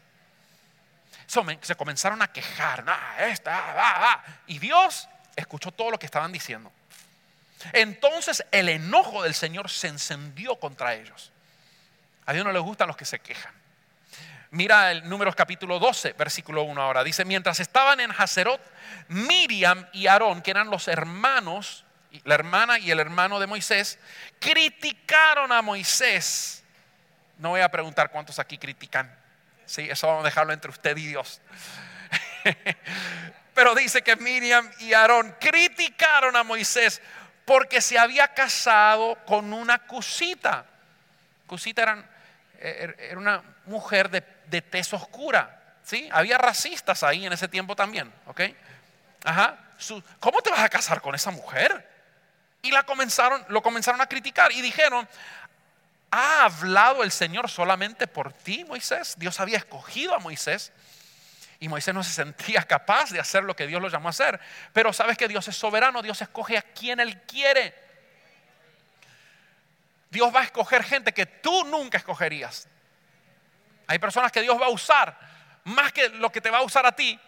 [1.62, 2.84] se comenzaron a quejar.
[3.20, 6.72] esta, y Dios escuchó todo lo que estaban diciendo.
[7.74, 11.32] Entonces el enojo del Señor se encendió contra ellos.
[12.26, 13.59] A Dios no le gustan los que se quejan.
[14.52, 17.04] Mira el Números capítulo 12, versículo 1 ahora.
[17.04, 18.60] Dice, mientras estaban en Hazerot,
[19.10, 21.86] Miriam y Aarón, que eran los hermanos,
[22.24, 24.00] la hermana y el hermano de Moisés,
[24.40, 26.64] criticaron a Moisés.
[27.38, 29.16] No voy a preguntar cuántos aquí critican.
[29.68, 31.42] Sí, eso vamos a dejarlo entre usted y Dios.
[33.54, 37.04] Pero dice que Miriam y Aarón criticaron a Moisés
[37.46, 40.66] porque se había casado con una cusita.
[41.46, 42.09] Cusita eran, er,
[42.62, 45.78] era una mujer de, de tez oscura.
[45.84, 46.10] ¿sí?
[46.12, 48.12] Había racistas ahí en ese tiempo también.
[48.28, 48.42] ¿ok?
[49.24, 49.58] Ajá.
[50.20, 51.88] ¿Cómo te vas a casar con esa mujer?
[52.62, 55.08] Y la comenzaron, lo comenzaron a criticar y dijeron,
[56.12, 59.16] ¿ha hablado el Señor solamente por ti, Moisés?
[59.18, 60.74] Dios había escogido a Moisés
[61.60, 64.40] y Moisés no se sentía capaz de hacer lo que Dios lo llamó a hacer.
[64.74, 67.74] Pero sabes que Dios es soberano, Dios escoge a quien Él quiere.
[70.10, 72.68] Dios va a escoger gente que tú nunca escogerías.
[73.88, 75.18] Hay personas que Dios va a usar
[75.64, 77.20] más que lo que te va a usar a ti.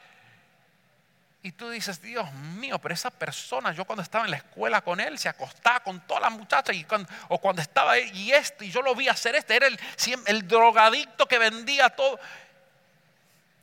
[1.44, 5.00] Y tú dices, Dios mío, pero esa persona, yo cuando estaba en la escuela con
[5.00, 6.86] él, se acostaba con todas las muchachas, y
[7.30, 9.80] o cuando estaba él, y este, y yo lo vi hacer este, era el,
[10.28, 12.20] el drogadicto que vendía todo.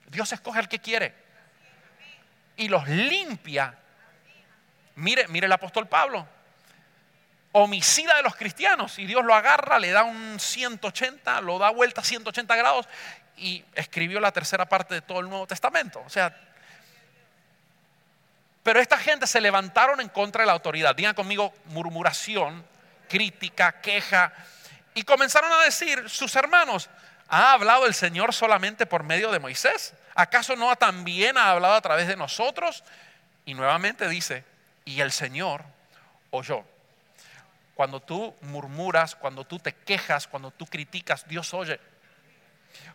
[0.07, 1.15] Dios escoge al que quiere
[2.59, 3.79] y los limpia.
[4.97, 6.29] Mire, mire el apóstol Pablo,
[7.53, 12.01] homicida de los cristianos y Dios lo agarra, le da un 180, lo da vuelta
[12.01, 12.89] a 180 grados
[13.37, 16.03] y escribió la tercera parte de todo el Nuevo Testamento.
[16.05, 16.35] O sea,
[18.63, 20.95] pero esta gente se levantaron en contra de la autoridad.
[20.95, 22.65] Digan conmigo murmuración,
[23.09, 24.33] crítica, queja.
[24.95, 26.91] Y comenzaron a decir sus hermanos,
[27.29, 29.93] ¿Ha hablado el Señor solamente por medio de Moisés?
[30.15, 32.83] ¿Acaso no también ha hablado a través de nosotros?
[33.45, 34.45] Y nuevamente dice,
[34.87, 35.63] y el Señor
[36.31, 36.65] oyó.
[37.79, 41.79] Cuando tú murmuras, cuando tú te quejas, cuando tú criticas, Dios oye.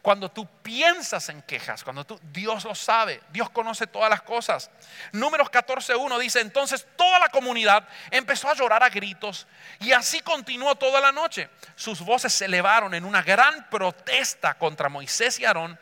[0.02, 4.70] Cuando tú piensas en quejas, cuando tú, Dios lo sabe, Dios conoce todas las cosas.
[5.14, 9.48] Números 14.1 dice, entonces toda la comunidad empezó a llorar a gritos
[9.80, 11.50] y así continuó toda la noche.
[11.78, 15.80] Sus voces se elevaron en una gran protesta contra Moisés y Aarón.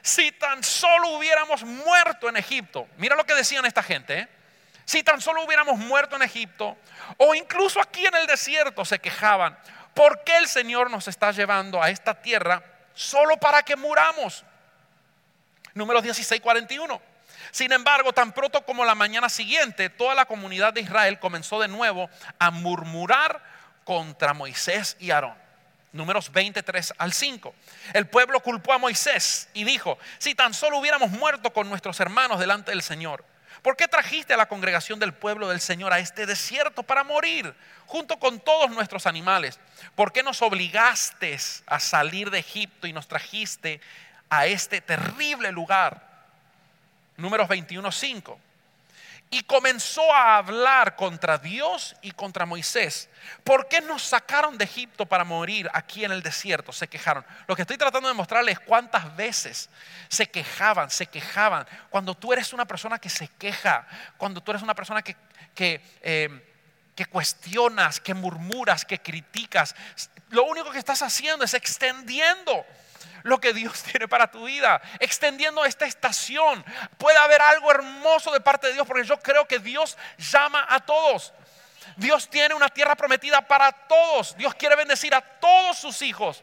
[0.00, 4.28] Si tan solo hubiéramos muerto en Egipto, mira lo que decían esta gente, ¿eh?
[4.84, 6.76] Si tan solo hubiéramos muerto en Egipto
[7.16, 9.58] o incluso aquí en el desierto se quejaban,
[9.94, 12.62] ¿por qué el Señor nos está llevando a esta tierra?
[12.94, 14.44] solo para que muramos.
[15.74, 17.00] Números 16, 41.
[17.50, 21.68] Sin embargo, tan pronto como la mañana siguiente, toda la comunidad de Israel comenzó de
[21.68, 22.08] nuevo
[22.38, 23.42] a murmurar
[23.84, 25.36] contra Moisés y Aarón.
[25.92, 27.54] Números 23 al 5.
[27.92, 32.40] El pueblo culpó a Moisés y dijo, si tan solo hubiéramos muerto con nuestros hermanos
[32.40, 33.24] delante del Señor,
[33.64, 37.54] ¿por qué trajiste a la congregación del pueblo del Señor a este desierto para morir
[37.86, 39.58] junto con todos nuestros animales?
[39.94, 43.80] ¿Por qué nos obligaste a salir de Egipto y nos trajiste
[44.28, 46.26] a este terrible lugar?
[47.16, 48.36] Números 21.5.
[49.34, 53.08] y comenzó a hablar contra Dios y contra Moisés.
[53.42, 56.70] ¿Por qué nos sacaron de Egipto para morir aquí en el desierto?
[56.70, 57.26] Se quejaron.
[57.48, 59.70] Lo que estoy tratando de mostrarles es cuántas veces
[60.08, 61.66] se quejaban, se quejaban.
[61.90, 65.16] Cuando tú eres una persona que se queja, cuando tú eres una persona que,
[65.52, 66.54] que, eh,
[66.94, 69.74] que cuestionas, que murmuras, que criticas,
[70.30, 72.64] lo único que estás haciendo es extendiendo
[73.24, 76.64] lo que Dios tiene para tu vida, extendiendo esta estación.
[76.96, 80.78] Puede haber algo hermoso de parte de Dios, porque yo creo que Dios llama a
[80.78, 81.32] todos.
[81.96, 84.36] Dios tiene una tierra prometida para todos.
[84.36, 86.42] Dios quiere bendecir a todos sus hijos.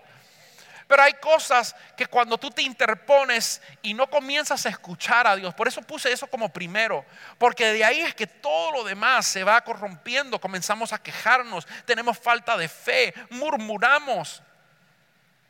[0.87, 5.53] Pero hay cosas que cuando tú te interpones y no comienzas a escuchar a Dios,
[5.53, 7.05] por eso puse eso como primero,
[7.37, 12.19] porque de ahí es que todo lo demás se va corrompiendo, comenzamos a quejarnos, tenemos
[12.19, 14.43] falta de fe, murmuramos.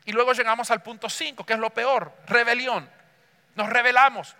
[0.04, 2.88] Y luego llegamos al punto 5, que es lo peor, rebelión.
[3.54, 4.34] Nos rebelamos.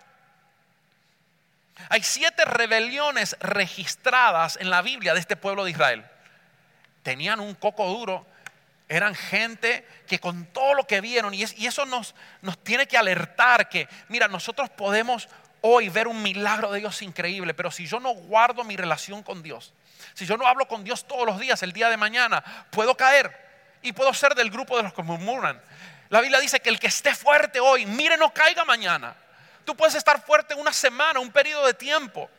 [1.89, 6.05] Hay siete rebeliones registradas en la Biblia de este pueblo de Israel.
[7.01, 8.25] Tenían un coco duro,
[8.87, 13.69] eran gente que con todo lo que vieron, y, eso nos, nos tiene que alertar
[13.69, 15.27] que, mira, nosotros podemos
[15.61, 19.41] hoy ver un milagro de Dios increíble, pero si yo no guardo mi relación con
[19.41, 19.73] Dios,
[20.13, 23.42] si yo no hablo con Dios todos los días, el día de mañana, puedo caer
[23.83, 25.61] y puedo ser del grupo de los que murmuran.
[26.09, 29.15] La Biblia dice que el que esté fuerte hoy, mire, no caiga mañana.
[29.65, 32.29] Tú puedes estar fuerte una semana, un periodo de tiempo.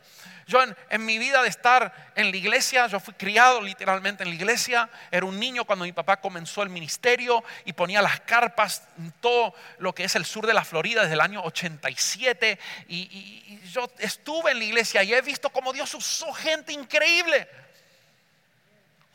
[0.47, 4.35] Yo en, mi vida de estar en la iglesia, yo fui criado literalmente en la
[4.35, 9.11] iglesia, era un niño cuando mi papá comenzó el ministerio y ponía las carpas en
[9.13, 13.61] todo lo que es el sur de la Florida desde el año 87 y, y
[13.69, 17.47] yo estuve en la iglesia y he visto cómo Dios usó gente increíble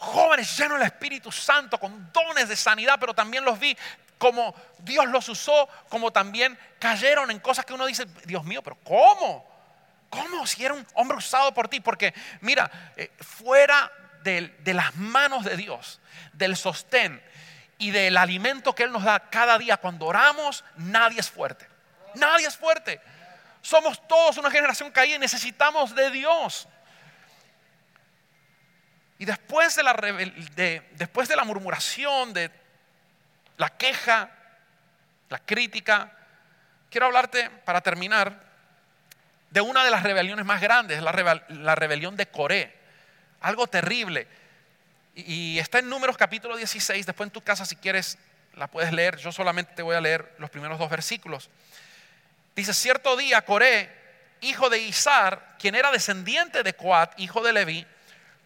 [0.00, 3.76] jóvenes llenos del Espíritu Santo, con dones de sanidad, pero también los vi
[4.16, 8.76] como Dios los usó, como también cayeron en cosas que uno dice, Dios mío, pero
[8.84, 9.48] ¿cómo?
[10.08, 11.80] ¿Cómo si era un hombre usado por ti?
[11.80, 13.90] Porque mira, eh, fuera
[14.22, 16.00] de, de las manos de Dios,
[16.32, 17.22] del sostén
[17.78, 21.66] y del alimento que Él nos da cada día cuando oramos, nadie es fuerte.
[22.14, 23.00] Nadie es fuerte.
[23.62, 26.68] Somos todos una generación caída y necesitamos de Dios.
[29.20, 29.92] Y después de la,
[30.92, 32.50] después de la murmuración, de
[33.58, 34.30] la queja,
[35.28, 36.10] la crítica,
[36.88, 38.42] quiero hablarte, para terminar,
[39.50, 42.74] de una de las rebeliones más grandes, la, rebelión de Coré.
[43.42, 44.26] Algo terrible.
[45.14, 48.16] Y, está en Números capítulo 16, después en tu casa si quieres
[48.54, 51.50] la puedes leer, yo solamente te voy a leer los primeros dos versículos.
[52.56, 53.94] Dice, cierto día Coré,
[54.40, 57.86] hijo de Isar, quien era descendiente de Coat, hijo de Leví,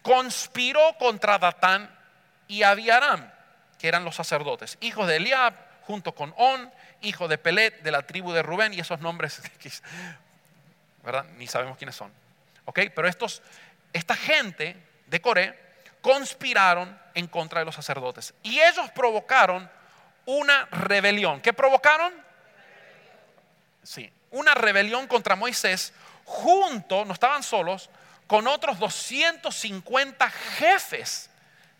[0.04, 1.90] conspiró contra Datán
[2.46, 3.32] y Abiaram,
[3.78, 5.54] que eran los sacerdotes, hijos de Eliab,
[5.86, 9.40] junto con On, hijo de Pelet, de la tribu de Rubén, y esos nombres,
[11.02, 11.24] ¿verdad?
[11.38, 12.12] Ni sabemos quiénes son.
[12.66, 12.80] ¿Ok?
[12.94, 13.42] Pero estos,
[13.94, 14.76] esta gente
[15.06, 15.58] de Coré
[16.02, 18.34] conspiraron en contra de los sacerdotes.
[18.42, 19.70] Y ellos provocaron
[20.26, 21.40] una rebelión.
[21.40, 22.12] ¿Qué provocaron?
[23.82, 25.94] Sí, una rebelión contra Moisés
[26.24, 27.88] junto, no estaban solos,
[28.26, 31.30] con otros 250 jefes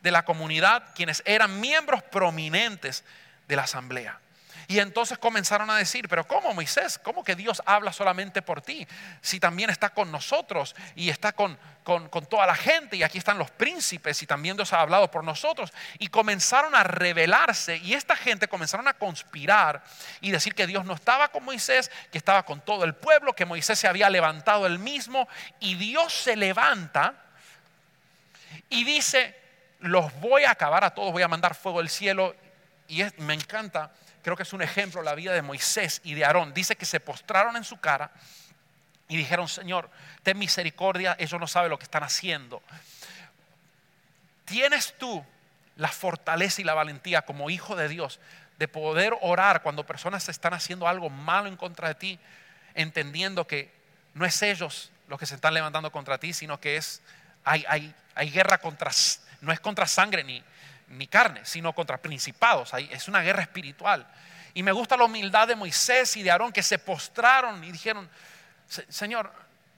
[0.03, 3.05] de la comunidad, quienes eran miembros prominentes
[3.49, 4.21] de la asamblea.
[4.67, 6.99] Y entonces comenzaron a decir, pero ¿cómo Moisés?
[6.99, 8.87] ¿Cómo que Dios habla solamente por ti?
[9.21, 13.39] Si también está con nosotros y está con, con, toda la gente y aquí están
[13.39, 15.73] los príncipes y también Dios ha hablado por nosotros.
[15.99, 19.85] Y comenzaron a rebelarse y esta gente comenzaron a conspirar
[20.21, 23.45] y decir que Dios no estaba con Moisés, que estaba con todo el pueblo, que
[23.45, 25.29] Moisés se había levantado él mismo
[25.61, 27.15] y Dios se levanta
[28.71, 29.37] y dice,
[29.81, 32.35] los voy a acabar a todos, voy a mandar fuego del cielo.
[32.89, 33.93] Y me encanta
[34.25, 36.55] creo que es un ejemplo la vida de Moisés y de Aarón.
[36.55, 38.11] Dice que se postraron en su cara
[39.07, 39.91] y dijeron, Señor,
[40.22, 42.62] ten misericordia, ellos no saben lo que están haciendo.
[44.47, 45.25] ¿Tienes tú
[45.77, 48.18] la fortaleza y la valentía como hijo de Dios
[48.59, 52.18] de poder orar cuando personas están haciendo algo malo en contra de ti,
[52.75, 53.70] entendiendo que
[54.14, 57.03] no es ellos los que se están levantando contra ti, sino que es,
[57.45, 58.91] hay, hay, hay guerra contra,
[59.43, 60.43] no es contra sangre ni,
[60.89, 62.72] ni carne, sino contra principados.
[62.91, 64.07] Es una guerra espiritual.
[64.55, 68.09] Y me gusta la humildad de Moisés y de Aarón que se postraron y dijeron,
[68.68, 69.32] Señor,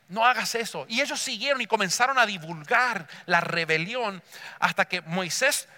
[0.09, 0.87] no hagas eso.
[0.89, 4.23] Y ellos siguieron y comenzaron a divulgar la rebelión
[4.61, 5.69] hasta que Moisés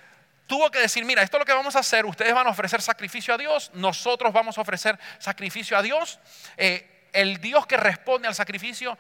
[0.47, 2.81] tuvo que decir, mira, esto es lo que vamos a hacer, ustedes van a ofrecer
[2.81, 6.19] sacrificio a Dios, nosotros vamos a ofrecer sacrificio a Dios.
[6.57, 8.99] Eh, el Dios que responde al sacrificio,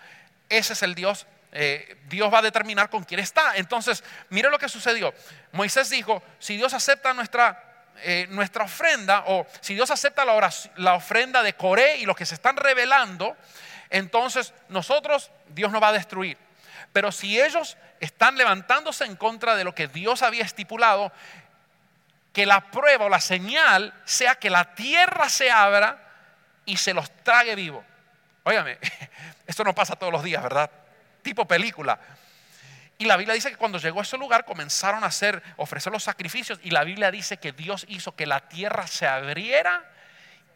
[0.48, 3.57] ese es el Dios eh, Dios va a determinar con quién está.
[3.57, 5.14] Entonces, mire lo que sucedió.
[5.53, 10.94] Moisés dijo, si Dios acepta nuestra, eh, nuestra ofrenda, o si Dios acepta la, la
[10.94, 13.36] ofrenda de Coré y los que se están revelando,
[13.90, 16.36] entonces nosotros, Dios nos va a destruir.
[16.92, 21.12] Pero si ellos están levantándose en contra de lo que Dios había estipulado,
[22.32, 25.99] que la prueba o la señal sea que la tierra se abra
[26.64, 27.84] y se los trague vivo.
[28.44, 28.78] Óigame,
[29.46, 30.70] esto no pasa todos los días, ¿verdad?
[31.28, 32.00] Tipo película.
[32.96, 36.02] Y la Biblia dice que cuando llegó a ese lugar comenzaron a hacer, ofrecer los
[36.02, 36.58] sacrificios.
[36.62, 39.84] Y la Biblia dice que Dios hizo que la tierra se abriera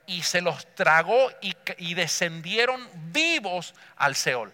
[0.06, 4.50] y se los tragó y, descendieron vivos al Seol.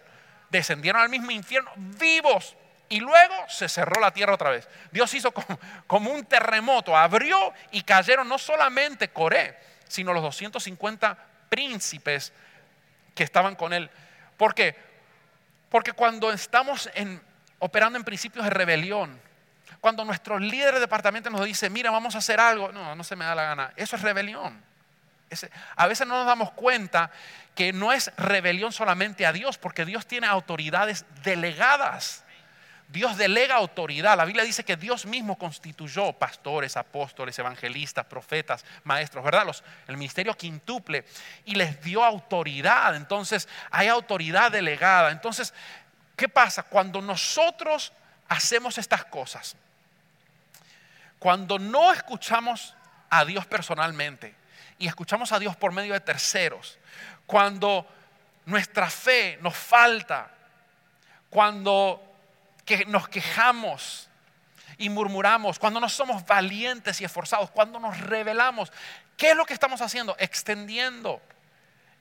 [0.49, 2.57] Descendieron al mismo infierno vivos.
[2.89, 4.67] Y luego se cerró la tierra otra vez.
[4.91, 5.57] Dios hizo como,
[5.87, 9.57] como un terremoto, abrió y cayeron no solamente Coré,
[9.87, 11.17] sino los 250
[11.47, 12.33] príncipes
[13.15, 13.89] que estaban con él.
[14.35, 14.88] ¿Por qué?
[15.69, 17.21] Porque cuando estamos en,
[17.59, 19.19] operando en principios de rebelión,
[19.79, 23.15] cuando nuestro líder de departamento nos dice, mira, vamos a hacer algo, no, no se
[23.15, 24.61] me da la gana, eso es rebelión.
[25.75, 27.11] a veces no nos damos cuenta
[27.55, 32.23] que no es rebelión solamente a Dios, porque Dios tiene autoridades delegadas.
[32.89, 34.17] Dios delega autoridad.
[34.17, 39.45] La Biblia dice que Dios mismo constituyó pastores, apóstoles, evangelistas, profetas, maestros, ¿verdad?
[39.45, 41.05] Los, el ministerio quintuple
[41.45, 42.95] y les dio autoridad.
[42.95, 45.11] Entonces hay autoridad delegada.
[45.11, 45.53] Entonces,
[46.15, 46.63] ¿qué pasa?
[46.63, 47.93] Cuando nosotros
[48.27, 49.55] hacemos estas cosas,
[51.19, 52.75] cuando no escuchamos
[53.11, 54.33] a Dios personalmente
[54.79, 56.79] y escuchamos a Dios por medio de terceros,
[57.27, 57.85] cuando
[58.47, 60.31] nuestra fe nos falta,
[61.29, 62.08] cuando
[62.69, 64.07] que nos quejamos
[64.77, 68.71] y murmuramos, cuando no somos valientes y esforzados, cuando nos rebelamos,
[69.17, 70.15] ¿qué es lo que estamos haciendo?
[70.19, 71.19] Extendiendo,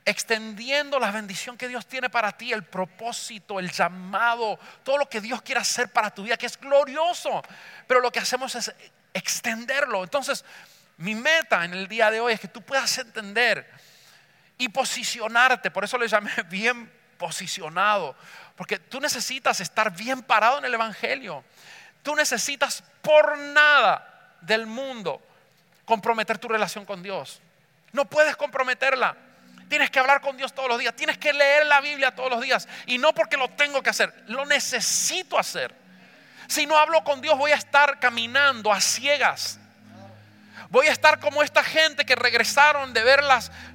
[0.04, 5.22] extendiendo la bendición que Dios tiene para ti, el propósito, el llamado, todo lo que
[5.22, 7.42] Dios quiere hacer para tu vida, que es glorioso.
[7.86, 8.70] Pero lo que hacemos es
[9.14, 10.04] extenderlo.
[10.04, 10.44] Entonces,
[10.98, 13.66] mi meta en el día de hoy es que tú puedas entender
[14.58, 18.14] y posicionarte, por eso le llamé bien posicionado,
[18.58, 21.44] porque tú necesitas estar bien parado en el Evangelio.
[22.02, 25.22] Tú necesitas por nada del mundo
[25.84, 27.40] comprometer tu relación con Dios.
[27.92, 29.16] No puedes comprometerla.
[29.68, 30.96] Tienes que hablar con Dios todos los días.
[30.96, 32.66] Tienes que leer la Biblia todos los días.
[32.86, 35.72] Y no porque lo tengo que hacer, lo necesito hacer.
[36.48, 39.60] Si no hablo con Dios voy a estar caminando a ciegas.
[40.68, 43.22] Voy a estar como esta gente que regresaron de ver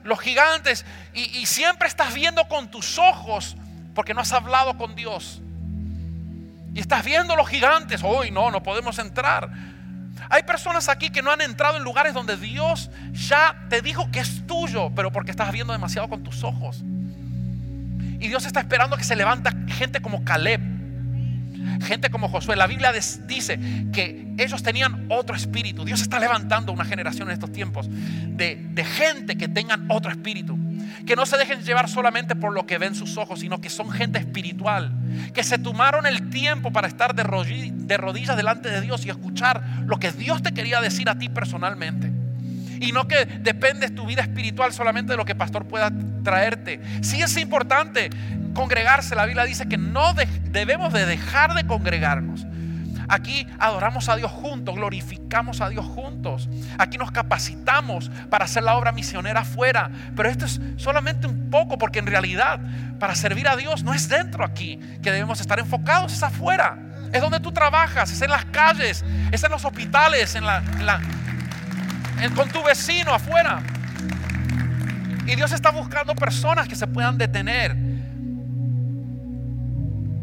[0.04, 3.56] los gigantes y, y siempre estás viendo con tus ojos
[3.94, 5.42] porque no has hablado con Dios.
[6.74, 8.02] Y estás viendo los gigantes.
[8.04, 9.50] Hoy no, no podemos entrar.
[10.30, 14.20] Hay personas aquí que no han entrado en lugares donde Dios ya te dijo que
[14.20, 16.82] es tuyo, pero porque estás viendo demasiado con tus ojos.
[18.20, 20.62] Y Dios está esperando que se levanta gente como Caleb,
[21.84, 22.56] gente como Josué.
[22.56, 23.60] La Biblia dice
[23.92, 25.86] que ellos tenían otro espíritu.
[25.86, 30.58] Dios está levantando una generación en estos tiempos de, de gente que tengan otro espíritu
[31.06, 33.92] que no se dejen llevar solamente por lo que ven sus ojos, sino que son
[33.92, 34.92] gente espiritual,
[35.34, 40.00] que se tomaron el tiempo para estar de rodillas delante de Dios y escuchar lo
[40.00, 42.23] que Dios te quería decir a ti personalmente.
[42.84, 45.90] Y no que dependes tu vida espiritual solamente de lo que pastor pueda
[46.22, 46.82] traerte.
[47.02, 48.10] Sí es importante
[48.54, 49.16] congregarse.
[49.16, 50.14] La Biblia dice que no
[50.52, 52.46] debemos de dejar de congregarnos.
[53.08, 56.50] Aquí adoramos a Dios juntos, glorificamos a Dios juntos.
[56.78, 59.90] Aquí nos capacitamos para hacer la obra misionera afuera.
[60.16, 62.60] Pero esto es solamente un poco porque en realidad
[63.00, 66.78] para servir a Dios no es dentro aquí que debemos estar enfocados, es afuera.
[67.14, 70.64] Es donde tú trabajas, es en las calles, es en los hospitales, en la,
[72.36, 73.62] con tu vecino afuera.
[75.26, 77.76] Y Dios está buscando personas que se puedan detener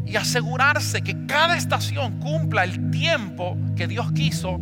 [0.05, 4.59] y asegurarse que cada estación cumpla el tiempo que Dios quiso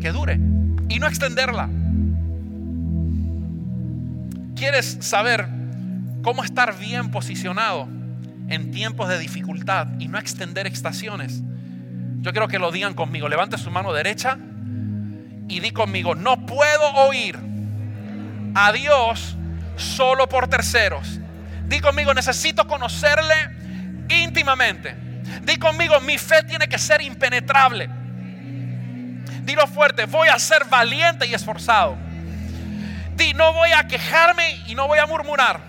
[0.00, 0.40] que dure
[0.88, 1.68] y no extenderla.
[4.56, 5.46] ¿Quieres saber
[6.22, 7.88] cómo estar bien posicionado
[8.48, 11.42] en tiempos de dificultad y no extender estaciones?
[12.20, 13.28] Yo quiero que lo digan conmigo.
[13.28, 14.38] Levante su mano derecha
[15.50, 17.36] y di conmigo, no puedo oír
[18.54, 19.36] a Dios
[19.76, 21.20] solo por terceros.
[21.66, 23.34] Di conmigo, necesito conocerle
[24.08, 24.96] íntimamente.
[25.42, 27.90] Di conmigo, mi fe tiene que ser impenetrable.
[29.42, 31.96] Dilo fuerte, voy a ser valiente y esforzado.
[33.16, 35.60] Di, no voy a quejarme y no voy a murmurar.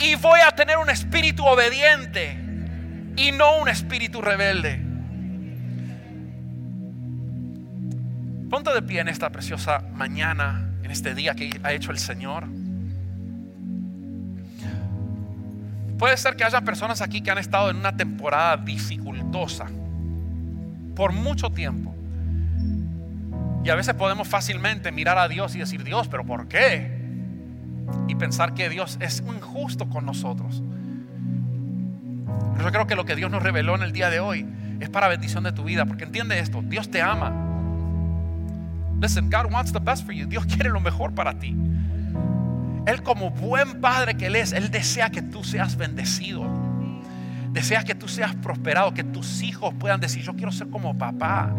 [0.00, 2.36] Y voy a tener un espíritu obediente
[3.16, 4.89] y no un espíritu rebelde.
[8.50, 12.48] Ponte de pie en esta preciosa mañana, en este día que ha hecho el Señor.
[15.96, 19.66] Puede ser que haya personas aquí que han estado en una temporada dificultosa
[20.96, 21.94] por mucho tiempo.
[23.62, 26.98] Y a veces podemos fácilmente mirar a Dios y decir, Dios, pero ¿por qué?
[28.08, 30.60] Y pensar que Dios es injusto con nosotros.
[32.54, 34.44] Pero yo creo que lo que Dios nos reveló en el día de hoy
[34.80, 37.49] es para bendición de tu vida, porque entiende esto, Dios te ama.
[39.00, 40.26] Listen, God wants the best for you.
[40.26, 41.56] Dios quiere lo mejor para ti.
[42.86, 46.44] Él como buen padre que Él es, Él desea que tú seas bendecido.
[47.52, 51.52] Desea que tú seas prosperado, que tus hijos puedan decir, yo quiero ser como papá.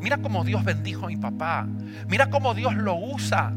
[0.00, 1.66] Mira cómo Dios bendijo a mi papá.
[2.08, 3.52] Mira cómo Dios lo usa.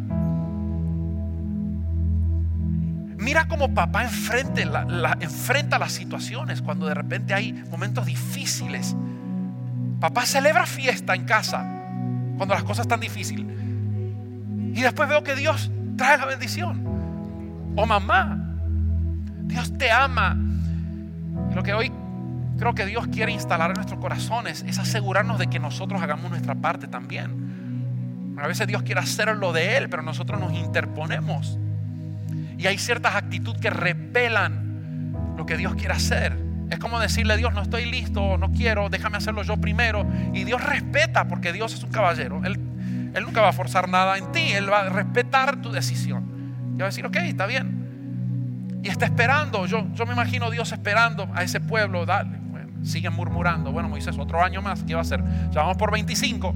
[3.17, 8.95] Mira cómo papá enfrenta las situaciones cuando de repente hay momentos difíciles.
[9.99, 11.80] Papá celebra fiesta en casa
[12.41, 13.45] cuando las cosas están difíciles.
[14.73, 16.83] Y después veo que Dios trae la bendición.
[17.75, 18.35] O mamá,
[19.43, 20.35] Dios te ama.
[21.51, 21.91] Y lo que hoy
[22.57, 26.55] creo que Dios quiere instalar en nuestros corazones es asegurarnos de que nosotros hagamos nuestra
[26.55, 28.33] parte también.
[28.41, 31.59] A veces Dios quiere hacer lo de Él, pero nosotros nos interponemos.
[32.57, 36.40] Y hay ciertas actitudes que repelan lo que Dios quiere hacer.
[36.71, 40.07] Es como decirle a Dios, no estoy listo, no quiero, déjame hacerlo yo primero.
[40.33, 42.41] Y Dios respeta porque Dios es un caballero.
[42.43, 42.59] Él,
[43.13, 46.73] él nunca va a forzar nada en ti, Él va a respetar tu decisión.
[46.73, 48.79] Y va a decir, ok, está bien.
[48.81, 52.39] Y está esperando, yo, yo me imagino Dios esperando a ese pueblo, dale.
[52.49, 55.21] Bueno, siguen murmurando, bueno Moisés, otro año más, ¿qué va a hacer?
[55.51, 56.55] Ya vamos por 25.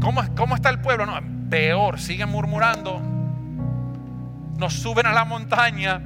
[0.00, 1.04] ¿Cómo, cómo está el pueblo?
[1.04, 1.20] No,
[1.50, 3.16] peor, siguen murmurando
[4.58, 6.00] nos suben a la montaña,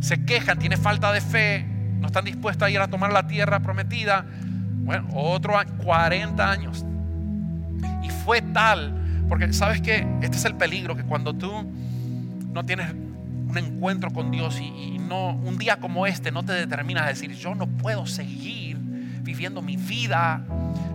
[0.00, 1.66] se quejan, tienen falta de fe,
[2.00, 4.24] no están dispuestos a ir a tomar la tierra prometida.
[4.82, 6.84] Bueno, otro año, 40 años.
[8.02, 11.50] Y fue tal, porque sabes que este es el peligro, que cuando tú
[12.52, 17.02] no tienes un encuentro con Dios y, no un día como este no te determinas
[17.02, 18.76] a decir, yo no puedo seguir
[19.22, 20.44] viviendo mi vida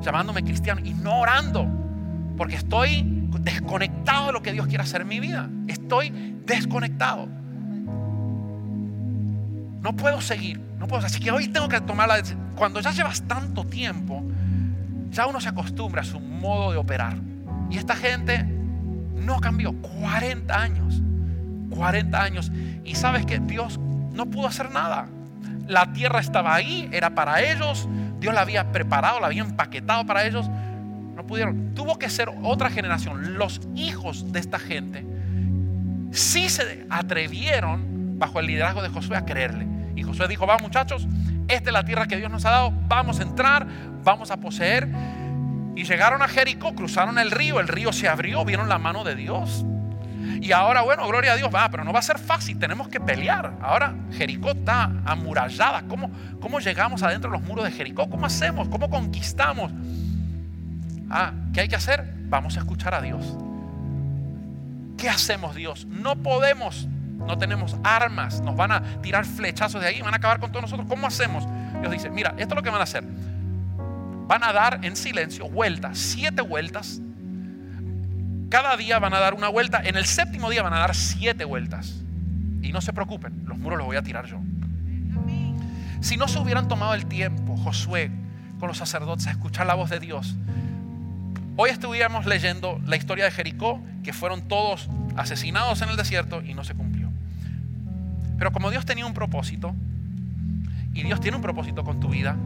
[0.01, 1.68] llamándome cristiano y no orando,
[2.38, 3.03] porque estoy
[3.41, 5.49] desconectado de lo que Dios quiere hacer en mi vida.
[5.68, 6.14] Estoy
[6.45, 7.28] desconectado.
[9.82, 10.62] No puedo seguir,
[10.94, 12.52] Así que hoy tengo que tomar la decisión.
[12.56, 14.24] Cuando ya llevas tanto tiempo,
[15.10, 17.18] ya uno se acostumbra a su modo de operar.
[17.70, 18.44] Y esta gente
[19.16, 19.74] no cambió.
[19.74, 21.02] 40 años.
[21.70, 22.52] 40 años.
[22.84, 23.80] Y sabes que Dios
[24.14, 25.08] no pudo hacer nada.
[25.68, 27.88] La tierra estaba ahí, era para ellos.
[28.20, 30.50] Dios la había preparado, la había empaquetado para ellos
[31.16, 31.74] no pudieron.
[31.74, 33.38] Tuvo que ser otra generación.
[33.38, 35.06] Los hijos de esta gente
[36.12, 39.66] sí se atrevieron bajo el liderazgo de Josué a creerle.
[39.96, 41.08] Y Josué dijo, va muchachos,
[41.48, 43.66] esta es la tierra que Dios nos ha dado, vamos a entrar,
[44.04, 44.88] vamos a poseer.
[45.76, 49.16] Y llegaron a Jericó, cruzaron el río, el río se abrió, vieron la mano de
[49.16, 49.66] Dios.
[50.41, 53.00] Y ahora, bueno, gloria a Dios, va, pero no va a ser fácil, tenemos que
[53.00, 53.54] pelear.
[53.62, 55.84] Ahora Jericó está amurallada.
[55.88, 58.10] ¿Cómo, cómo llegamos adentro de los muros de Jericó?
[58.10, 58.68] ¿Cómo hacemos?
[58.70, 59.72] ¿Cómo conquistamos?
[61.10, 62.14] Ah, ¿qué hay que hacer?
[62.28, 63.38] Vamos a escuchar a Dios.
[64.98, 65.86] ¿Qué hacemos Dios?
[65.86, 66.88] No podemos,
[67.18, 70.63] no tenemos armas, nos van a tirar flechazos de ahí, van a acabar con todos
[70.63, 70.88] nosotros.
[70.88, 71.45] ¿Cómo hacemos?
[71.80, 73.03] Dios dice, mira, esto es lo que van a hacer.
[74.28, 77.01] Van a dar en silencio vueltas, siete vueltas.
[78.49, 79.82] Cada día van a dar una vuelta.
[79.84, 82.03] En el séptimo día van a dar siete vueltas.
[82.61, 84.39] Y no se preocupen, los muros los voy a tirar yo.
[86.01, 88.11] Si no se hubieran tomado el tiempo, Josué,
[88.59, 90.36] con los sacerdotes, a escuchar la voz de Dios,
[91.57, 96.53] Hoy estuviéramos leyendo la historia de Jericó, que fueron todos asesinados en el desierto y
[96.53, 96.95] no se cumplió.
[98.38, 99.74] Pero como Dios tenía un propósito,
[100.94, 102.38] y Dios tiene un propósito con tu vida,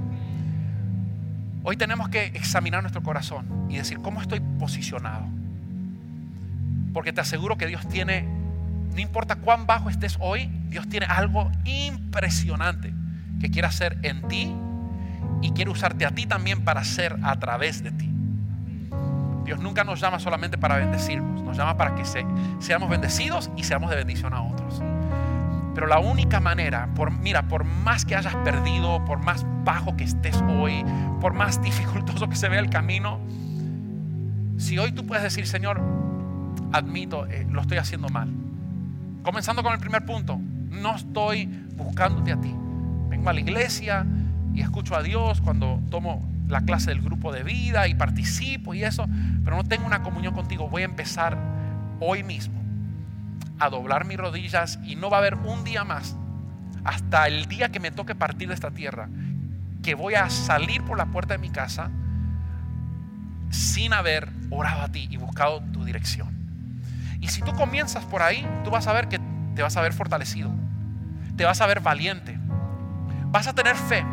[1.64, 5.26] hoy tenemos que examinar nuestro corazón y decir, ¿cómo estoy posicionado?
[6.94, 8.28] Porque te aseguro que Dios tiene,
[8.94, 12.92] no importa cuán bajo estés hoy, Dios tiene algo impresionante
[13.40, 14.52] que quiere hacer en ti
[15.42, 18.10] y quiere usarte a ti también para hacer a través de ti.
[19.46, 22.04] Dios nunca nos llama solamente para bendecirnos, nos llama para que
[22.60, 24.82] seamos bendecidos y seamos de bendición a otros.
[25.80, 30.04] Pero la única manera, por, mira, por más que hayas perdido, por más bajo que
[30.04, 30.84] estés hoy,
[31.22, 33.18] por más dificultoso que se vea el camino,
[34.58, 35.80] si hoy tú puedes decir, Señor,
[36.74, 38.30] admito, eh, lo estoy haciendo mal.
[39.24, 40.38] Comenzando con el primer punto,
[40.70, 41.46] no estoy
[41.78, 42.54] buscándote a ti.
[43.08, 44.06] Vengo a la iglesia
[44.54, 48.84] y escucho a Dios cuando tomo la clase del grupo de vida y participo y
[48.84, 49.08] eso,
[49.46, 50.68] pero no tengo una comunión contigo.
[50.68, 51.38] Voy a empezar
[52.02, 52.59] hoy mismo
[53.60, 56.16] a doblar mis rodillas y no va a haber un día más
[56.84, 59.10] hasta el día que me toque partir de esta tierra
[59.84, 61.91] que voy a salir por la puerta de mi casa
[63.49, 66.38] sin haber orado a ti y buscado tu dirección.
[67.20, 69.20] Y si tú comienzas por ahí, tú vas a ver que
[69.55, 70.51] te vas a ver fortalecido,
[71.36, 72.38] te vas a ver valiente,
[73.32, 74.05] vas a tener fe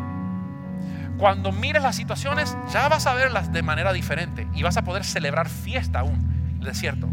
[1.17, 5.03] cuando mires las situaciones, ya vas a verlas de manera diferente y vas a poder
[5.03, 7.09] celebrar fiesta aún el desierto.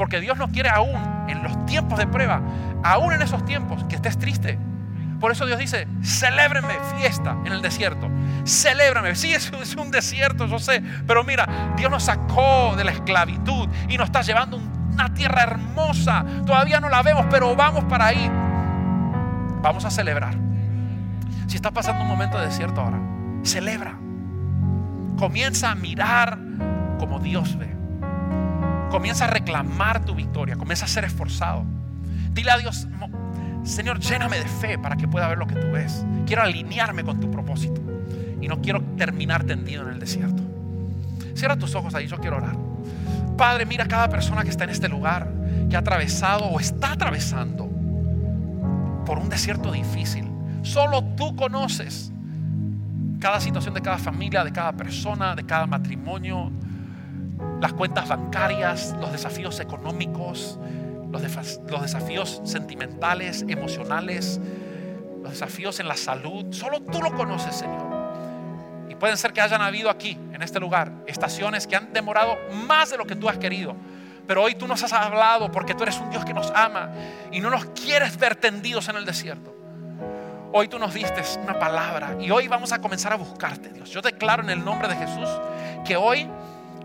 [0.00, 0.96] Porque Dios no quiere aún
[1.28, 2.40] en los tiempos de prueba,
[2.82, 4.58] aún en esos tiempos, que estés triste.
[5.20, 8.08] Por eso Dios dice, celébrenme fiesta en el desierto.
[8.46, 9.14] Celébrame.
[9.14, 10.82] Sí, es, es un desierto, yo sé.
[11.06, 16.24] Pero mira, Dios nos sacó de la esclavitud y nos está llevando una tierra hermosa.
[16.46, 18.30] Todavía no la vemos, pero vamos para ahí.
[19.60, 20.34] Vamos a celebrar.
[21.46, 22.98] Si estás pasando un momento de desierto ahora,
[23.42, 23.98] celebra.
[25.18, 26.38] Comienza a mirar
[26.98, 27.79] como Dios ve.
[28.90, 30.56] Comienza a reclamar tu victoria.
[30.56, 31.64] Comienza a ser esforzado.
[32.32, 32.86] Dile a Dios,
[33.62, 36.04] Señor, lléname de fe para que pueda ver lo que tú ves.
[36.26, 37.80] Quiero alinearme con tu propósito.
[38.40, 40.42] Y no quiero terminar tendido en el desierto.
[41.34, 42.56] Cierra tus ojos ahí, yo quiero orar.
[43.36, 45.32] Padre, mira a cada persona que está en este lugar,
[45.68, 47.70] que ha atravesado o está atravesando
[49.06, 50.30] por un desierto difícil.
[50.62, 52.12] Solo tú conoces
[53.18, 56.50] cada situación de cada familia, de cada persona, de cada matrimonio,
[57.60, 60.58] las cuentas bancarias, los desafíos económicos,
[61.10, 61.22] los,
[61.82, 64.40] desafíos sentimentales, emocionales,
[65.22, 66.46] los desafíos en la salud.
[66.52, 68.00] Solo tú lo conoces, Señor.
[68.88, 72.36] Y pueden ser que hayan habido aquí, en este lugar, estaciones que han demorado
[72.66, 73.76] más de lo que tú has querido.
[74.26, 76.90] Pero hoy tú nos has hablado porque tú eres un Dios que nos ama
[77.30, 79.54] y no nos quieres ver tendidos en el desierto.
[80.52, 83.90] Hoy tú nos diste una palabra y hoy vamos a comenzar a buscarte, Dios.
[83.90, 85.28] Yo declaro en el nombre de Jesús
[85.84, 86.28] que hoy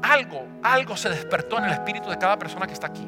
[0.01, 3.07] algo, algo se despertó en el espíritu de cada persona que está aquí.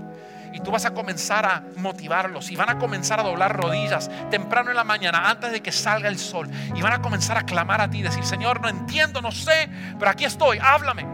[0.54, 4.72] Y tú vas a comenzar a motivarlos y van a comenzar a doblar rodillas temprano
[4.72, 6.50] en la mañana antes de que salga el sol.
[6.74, 9.70] Y van a comenzar a clamar a ti, decir, Señor, no entiendo, no sé,
[10.00, 11.06] pero aquí estoy, háblame.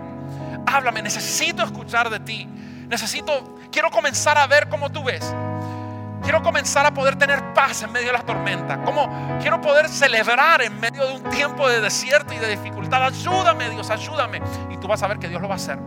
[0.66, 2.48] Háblame, necesito escuchar de ti.
[2.88, 5.34] Necesito, quiero comenzar a ver cómo tú ves.
[6.24, 8.82] Quiero comenzar a poder tener paz en medio de la tormenta.
[8.84, 13.04] Como quiero poder celebrar en medio de un tiempo de desierto y de dificultad.
[13.04, 14.42] Ayúdame, Dios, ayúdame.
[14.72, 15.78] Y tú vas a ver que Dios lo va a hacer.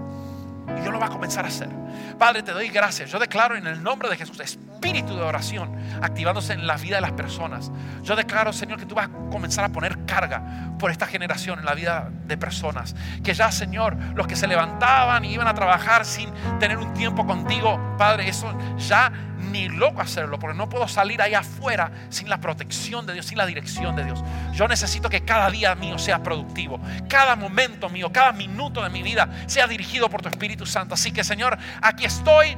[0.76, 1.70] Y Dios lo va a comenzar a hacer.
[2.18, 3.10] Padre, te doy gracias.
[3.10, 4.38] Yo declaro en el nombre de Jesús
[4.86, 7.72] espíritu de oración activándose en la vida de las personas.
[8.04, 11.64] Yo declaro, Señor, que tú vas a comenzar a poner carga por esta generación en
[11.64, 12.94] la vida de personas.
[13.24, 16.30] Que ya, Señor, los que se levantaban y iban a trabajar sin
[16.60, 19.10] tener un tiempo contigo, Padre, eso ya
[19.50, 23.38] ni loco hacerlo, porque no puedo salir ahí afuera sin la protección de Dios, sin
[23.38, 24.22] la dirección de Dios.
[24.52, 26.78] Yo necesito que cada día mío sea productivo,
[27.08, 30.94] cada momento mío, cada minuto de mi vida sea dirigido por tu Espíritu Santo.
[30.94, 32.56] Así que, Señor, aquí estoy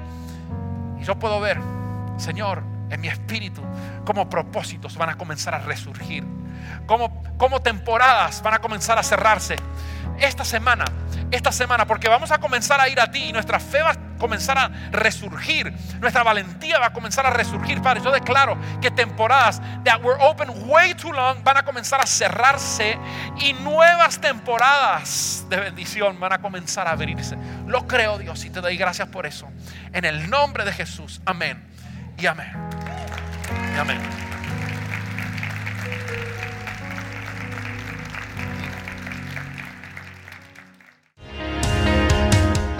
[1.00, 1.58] y yo puedo ver,
[2.18, 3.62] Señor, en mi espíritu,
[4.04, 6.24] cómo propósitos van a comenzar a resurgir,
[6.86, 9.56] cómo, cómo temporadas van a comenzar a cerrarse.
[10.18, 10.84] Esta semana
[11.30, 14.18] esta semana, porque vamos a comenzar a ir a ti y nuestra fe va a
[14.18, 18.00] comenzar a resurgir, nuestra valentía va a comenzar a resurgir, Padre.
[18.02, 22.98] Yo declaro que temporadas that were open way too long van a comenzar a cerrarse
[23.40, 27.36] y nuevas temporadas de bendición van a comenzar a abrirse.
[27.66, 29.48] Lo creo, Dios, y te doy gracias por eso.
[29.92, 31.67] En el nombre de Jesús, amén
[32.20, 32.48] y amén.
[33.74, 34.27] Y amén.